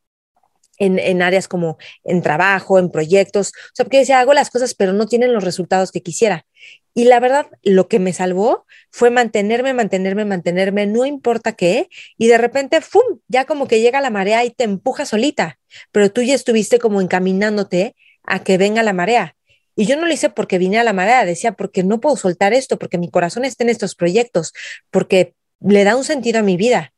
en, 0.79 1.23
áreas 1.23 1.49
como 1.49 1.79
en 2.05 2.23
trabajo, 2.23 2.79
en 2.79 2.91
proyectos. 2.91 3.49
O 3.49 3.75
sea, 3.75 3.85
porque 3.85 3.99
decía, 3.99 4.21
hago 4.21 4.35
las 4.35 4.51
cosas, 4.51 4.75
pero 4.75 4.93
no 4.93 5.07
tienen 5.07 5.33
los 5.33 5.45
resultados 5.45 5.93
que 5.93 6.03
quisiera. 6.03 6.47
Y 6.95 7.05
la 7.05 7.19
verdad, 7.19 7.47
lo 7.63 7.89
que 7.89 7.99
me 7.99 8.13
salvó 8.13 8.67
fue 8.91 9.11
mantenerme, 9.11 9.75
mantenerme, 9.75 10.25
mantenerme, 10.25 10.87
no 10.87 11.05
importa 11.05 11.53
qué. 11.53 11.89
Y 12.17 12.29
de 12.29 12.39
repente, 12.39 12.81
¡fum! 12.81 13.03
Ya 13.27 13.45
como 13.45 13.67
que 13.67 13.81
llega 13.81 14.01
la 14.01 14.11
marea 14.11 14.45
y 14.45 14.51
te 14.51 14.65
empuja 14.65 15.05
solita. 15.05 15.59
Pero 15.91 16.13
tú 16.13 16.23
ya 16.23 16.35
estuviste 16.35 16.79
como 16.79 17.01
encaminándote 17.01 17.97
a 18.23 18.45
que 18.45 18.59
venga 18.59 18.83
la 18.83 18.93
marea. 18.93 19.37
Y 19.77 19.87
yo 19.87 19.97
no 19.97 20.07
lo 20.07 20.13
hice 20.13 20.31
porque 20.31 20.59
vine 20.59 20.79
a 20.79 20.85
la 20.85 20.93
marea, 20.93 21.25
decía, 21.25 21.53
porque 21.53 21.83
no 21.83 22.01
puedo 22.01 22.17
soltar 22.17 22.55
esto, 22.55 22.79
porque 22.79 22.97
mi 22.97 23.11
corazón 23.11 23.45
está 23.45 23.65
en 23.65 23.71
estos 23.71 23.97
proyectos, 23.97 24.53
porque 24.93 25.35
le 25.61 25.83
da 25.83 25.97
un 25.97 26.05
sentido 26.05 26.39
a 26.39 26.43
mi 26.43 26.57
vida 26.57 26.94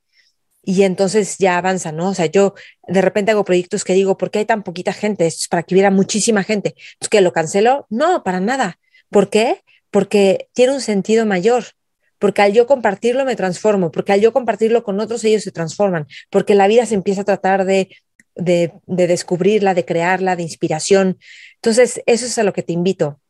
y 0.68 0.82
entonces 0.82 1.38
ya 1.38 1.58
avanza, 1.58 1.92
¿no? 1.92 2.08
O 2.08 2.14
sea, 2.14 2.26
yo 2.26 2.54
de 2.88 3.00
repente 3.00 3.30
hago 3.30 3.44
proyectos 3.44 3.84
que 3.84 3.92
digo, 3.92 4.18
¿por 4.18 4.32
qué 4.32 4.40
hay 4.40 4.46
tan 4.46 4.64
poquita 4.64 4.92
gente? 4.92 5.24
Esto 5.24 5.42
es 5.42 5.48
para 5.48 5.62
que 5.62 5.74
hubiera 5.74 5.92
muchísima 5.92 6.42
gente. 6.42 6.74
¿Es 7.00 7.08
que 7.08 7.20
lo 7.20 7.32
cancelo? 7.32 7.86
No, 7.88 8.24
para 8.24 8.40
nada. 8.40 8.80
¿Por 9.08 9.30
qué? 9.30 9.62
Porque 9.92 10.48
tiene 10.54 10.72
un 10.72 10.80
sentido 10.80 11.24
mayor. 11.24 11.66
Porque 12.18 12.42
al 12.42 12.52
yo 12.52 12.66
compartirlo 12.66 13.24
me 13.24 13.36
transformo, 13.36 13.92
porque 13.92 14.12
al 14.12 14.20
yo 14.20 14.32
compartirlo 14.32 14.82
con 14.82 14.98
otros 14.98 15.22
ellos 15.22 15.44
se 15.44 15.52
transforman, 15.52 16.08
porque 16.30 16.56
la 16.56 16.66
vida 16.66 16.84
se 16.84 16.94
empieza 16.94 17.20
a 17.20 17.24
tratar 17.24 17.64
de, 17.64 17.88
de, 18.34 18.72
de 18.86 19.06
descubrirla, 19.06 19.72
de 19.72 19.84
crearla, 19.84 20.34
de 20.34 20.42
inspiración. 20.42 21.18
Entonces, 21.56 22.02
eso 22.06 22.26
es 22.26 22.38
a 22.38 22.42
lo 22.42 22.52
que 22.52 22.64
te 22.64 22.72
invito. 22.72 23.20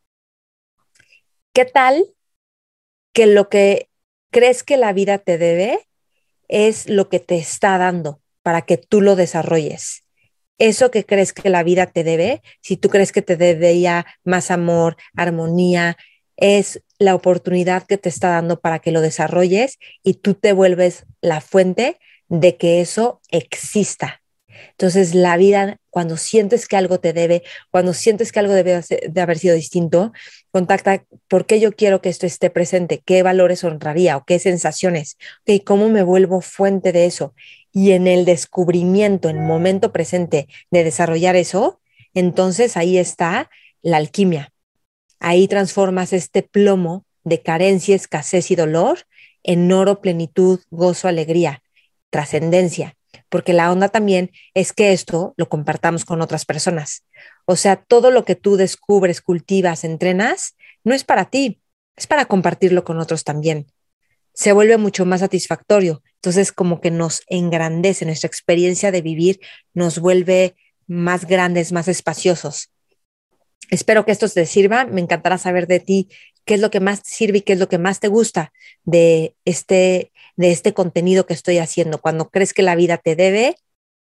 ¿Qué 1.53 1.65
tal 1.65 2.03
que 3.13 3.27
lo 3.27 3.47
que 3.47 3.89
crees 4.31 4.63
que 4.63 4.77
la 4.77 4.91
vida 4.91 5.19
te 5.19 5.37
debe 5.37 5.86
es 6.47 6.89
lo 6.89 7.09
que 7.09 7.19
te 7.19 7.37
está 7.37 7.77
dando 7.77 8.21
para 8.43 8.61
que 8.61 8.77
tú 8.77 9.01
lo 9.01 9.15
desarrolles. 9.15 10.03
Eso 10.57 10.89
que 10.89 11.05
crees 11.05 11.33
que 11.33 11.49
la 11.49 11.63
vida 11.63 11.85
te 11.85 12.03
debe, 12.03 12.41
si 12.61 12.77
tú 12.77 12.89
crees 12.89 13.11
que 13.11 13.21
te 13.21 13.35
debe 13.35 13.79
ya 13.79 14.05
más 14.23 14.49
amor, 14.49 14.97
armonía, 15.15 15.97
es 16.35 16.81
la 16.99 17.15
oportunidad 17.15 17.83
que 17.83 17.97
te 17.97 18.09
está 18.09 18.29
dando 18.29 18.59
para 18.59 18.79
que 18.79 18.91
lo 18.91 19.01
desarrolles 19.01 19.77
y 20.03 20.15
tú 20.15 20.33
te 20.33 20.53
vuelves 20.53 21.05
la 21.21 21.41
fuente 21.41 21.99
de 22.27 22.57
que 22.57 22.81
eso 22.81 23.21
exista. 23.29 24.21
Entonces, 24.71 25.15
la 25.15 25.37
vida, 25.37 25.77
cuando 25.89 26.17
sientes 26.17 26.67
que 26.67 26.77
algo 26.77 26.99
te 26.99 27.13
debe, 27.13 27.43
cuando 27.71 27.93
sientes 27.93 28.31
que 28.31 28.39
algo 28.39 28.53
debe 28.53 28.81
de 29.07 29.21
haber 29.21 29.37
sido 29.37 29.55
distinto, 29.55 30.11
contacta 30.51 31.03
por 31.27 31.45
qué 31.45 31.59
yo 31.59 31.71
quiero 31.73 32.01
que 32.01 32.09
esto 32.09 32.25
esté 32.25 32.49
presente, 32.49 33.01
qué 33.05 33.23
valores 33.23 33.63
honraría 33.63 34.17
o 34.17 34.25
qué 34.25 34.39
sensaciones, 34.39 35.17
y 35.45 35.61
cómo 35.61 35.89
me 35.89 36.03
vuelvo 36.03 36.41
fuente 36.41 36.91
de 36.91 37.05
eso. 37.05 37.33
Y 37.71 37.91
en 37.91 38.07
el 38.07 38.25
descubrimiento, 38.25 39.29
en 39.29 39.37
el 39.37 39.43
momento 39.43 39.91
presente 39.91 40.47
de 40.71 40.83
desarrollar 40.83 41.35
eso, 41.35 41.79
entonces 42.13 42.77
ahí 42.77 42.97
está 42.97 43.49
la 43.81 43.97
alquimia. 43.97 44.51
Ahí 45.19 45.47
transformas 45.47 46.13
este 46.13 46.43
plomo 46.43 47.05
de 47.23 47.41
carencia, 47.41 47.95
escasez 47.95 48.51
y 48.51 48.55
dolor 48.55 48.99
en 49.43 49.71
oro, 49.71 50.01
plenitud, 50.01 50.59
gozo, 50.69 51.07
alegría, 51.07 51.63
trascendencia 52.09 52.96
porque 53.29 53.53
la 53.53 53.71
onda 53.71 53.89
también 53.89 54.31
es 54.53 54.73
que 54.73 54.93
esto 54.93 55.33
lo 55.37 55.49
compartamos 55.49 56.05
con 56.05 56.21
otras 56.21 56.45
personas. 56.45 57.03
O 57.45 57.55
sea, 57.55 57.75
todo 57.75 58.11
lo 58.11 58.25
que 58.25 58.35
tú 58.35 58.57
descubres, 58.57 59.21
cultivas, 59.21 59.83
entrenas, 59.83 60.55
no 60.83 60.93
es 60.93 61.03
para 61.03 61.29
ti, 61.29 61.61
es 61.95 62.07
para 62.07 62.25
compartirlo 62.25 62.83
con 62.83 62.99
otros 62.99 63.23
también. 63.23 63.67
Se 64.33 64.53
vuelve 64.53 64.77
mucho 64.77 65.05
más 65.05 65.21
satisfactorio. 65.21 66.03
Entonces, 66.15 66.51
como 66.51 66.79
que 66.81 66.91
nos 66.91 67.21
engrandece 67.27 68.05
nuestra 68.05 68.27
experiencia 68.27 68.91
de 68.91 69.01
vivir, 69.01 69.39
nos 69.73 69.99
vuelve 69.99 70.55
más 70.87 71.25
grandes, 71.25 71.71
más 71.71 71.87
espaciosos. 71.87 72.71
Espero 73.69 74.05
que 74.05 74.11
esto 74.11 74.29
te 74.29 74.45
sirva. 74.45 74.85
Me 74.85 75.01
encantará 75.01 75.37
saber 75.37 75.67
de 75.67 75.79
ti 75.79 76.09
qué 76.45 76.53
es 76.53 76.61
lo 76.61 76.71
que 76.71 76.79
más 76.79 77.01
sirve 77.03 77.39
y 77.39 77.41
qué 77.41 77.53
es 77.53 77.59
lo 77.59 77.67
que 77.67 77.77
más 77.77 77.99
te 77.99 78.07
gusta 78.07 78.53
de 78.83 79.35
este, 79.45 80.11
de 80.37 80.51
este 80.51 80.73
contenido 80.73 81.25
que 81.25 81.33
estoy 81.33 81.57
haciendo. 81.57 81.99
Cuando 81.99 82.29
crees 82.29 82.53
que 82.53 82.63
la 82.63 82.75
vida 82.75 82.97
te 82.97 83.15
debe, 83.15 83.57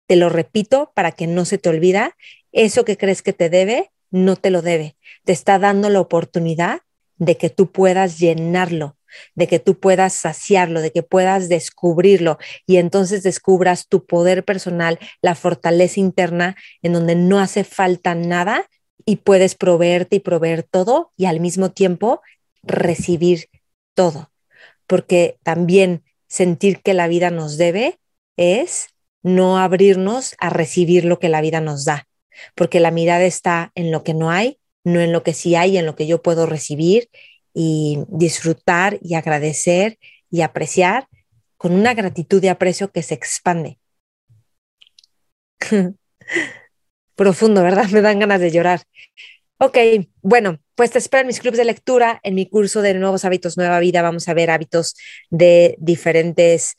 te 0.07 0.17
lo 0.17 0.29
repito 0.29 0.93
para 0.95 1.13
que 1.13 1.27
no 1.27 1.45
se 1.45 1.59
te 1.59 1.69
olvida, 1.69 2.17
eso 2.53 2.85
que 2.85 2.97
crees 2.97 3.23
que 3.23 3.33
te 3.33 3.51
debe, 3.51 3.91
no 4.11 4.37
te 4.37 4.51
lo 4.51 4.63
debe. 4.63 4.97
Te 5.25 5.33
está 5.33 5.59
dando 5.59 5.91
la 5.91 6.01
oportunidad 6.01 6.83
de 7.17 7.37
que 7.37 7.51
tú 7.51 7.73
puedas 7.73 8.19
llenarlo, 8.19 8.97
de 9.35 9.49
que 9.49 9.59
tú 9.59 9.79
puedas 9.79 10.13
saciarlo, 10.13 10.81
de 10.81 10.93
que 10.93 11.03
puedas 11.03 11.49
descubrirlo 11.49 12.39
y 12.67 12.77
entonces 12.77 13.23
descubras 13.23 13.89
tu 13.89 14.07
poder 14.07 14.45
personal, 14.45 14.99
la 15.21 15.35
fortaleza 15.35 16.01
interna 16.01 16.57
en 16.83 16.93
donde 16.93 17.17
no 17.17 17.41
hace 17.41 17.65
falta 17.65 18.15
nada 18.15 18.69
y 19.05 19.17
puedes 19.17 19.55
proveerte 19.55 20.17
y 20.17 20.21
proveer 20.21 20.63
todo 20.63 21.13
y 21.17 21.27
al 21.27 21.41
mismo 21.41 21.71
tiempo 21.71 22.21
recibir 22.63 23.49
todo. 23.95 24.31
Porque 24.87 25.39
también 25.43 26.03
sentir 26.29 26.81
que 26.83 26.95
la 26.95 27.09
vida 27.09 27.31
nos 27.31 27.57
debe 27.57 27.99
es 28.37 28.89
no 29.23 29.59
abrirnos 29.59 30.37
a 30.39 30.51
recibir 30.51 31.05
lo 31.05 31.19
que 31.19 31.29
la 31.29 31.41
vida 31.41 31.61
nos 31.61 31.85
da, 31.85 32.07
porque 32.55 32.81
la 32.81 32.91
mirada 32.91 33.25
está 33.25 33.73
en 33.75 33.91
lo 33.91 34.05
que 34.05 34.15
no 34.15 34.31
hay, 34.31 34.59
no 34.85 35.01
en 35.01 35.13
lo 35.13 35.23
que 35.23 35.35
sí 35.35 35.55
hay, 35.55 35.77
en 35.77 35.87
lo 35.87 35.97
que 35.97 36.07
yo 36.07 36.23
puedo 36.23 36.47
recibir 36.47 37.11
y 37.53 38.05
disfrutar 38.09 38.99
y 39.03 39.15
agradecer 39.15 39.99
y 40.31 40.43
apreciar 40.43 41.09
con 41.57 41.73
una 41.73 41.95
gratitud 41.95 42.43
y 42.43 42.49
aprecio 42.49 42.93
que 42.93 43.03
se 43.03 43.15
expande. 43.15 43.79
Profundo, 47.17 47.63
¿verdad? 47.63 47.89
Me 47.93 48.01
dan 48.01 48.21
ganas 48.21 48.41
de 48.41 48.51
llorar. 48.51 48.83
Ok, 49.61 49.77
bueno, 50.23 50.61
pues 50.77 50.93
te 50.93 50.99
espero 50.99 51.23
en 51.23 51.27
mis 51.27 51.41
clubes 51.41 51.59
de 51.59 51.65
lectura, 51.65 52.21
en 52.23 52.37
mi 52.37 52.49
curso 52.49 52.81
de 52.81 52.95
nuevos 52.95 53.25
hábitos, 53.25 53.57
nueva 53.57 53.81
vida. 53.81 54.03
Vamos 54.03 54.29
a 54.29 54.35
ver 54.35 54.51
hábitos 54.51 54.95
de 55.31 55.75
diferentes 55.81 56.77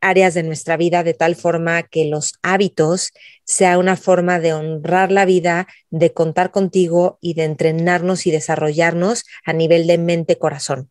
áreas 0.00 0.34
de 0.34 0.44
nuestra 0.44 0.76
vida 0.76 1.02
de 1.02 1.14
tal 1.14 1.34
forma 1.34 1.82
que 1.82 2.04
los 2.04 2.34
hábitos 2.42 3.10
sea 3.44 3.78
una 3.78 3.96
forma 3.96 4.38
de 4.38 4.52
honrar 4.52 5.10
la 5.10 5.24
vida, 5.24 5.66
de 5.90 6.12
contar 6.12 6.52
contigo 6.52 7.18
y 7.20 7.34
de 7.34 7.44
entrenarnos 7.44 8.26
y 8.28 8.30
desarrollarnos 8.30 9.24
a 9.44 9.52
nivel 9.52 9.88
de 9.88 9.98
mente-corazón. 9.98 10.90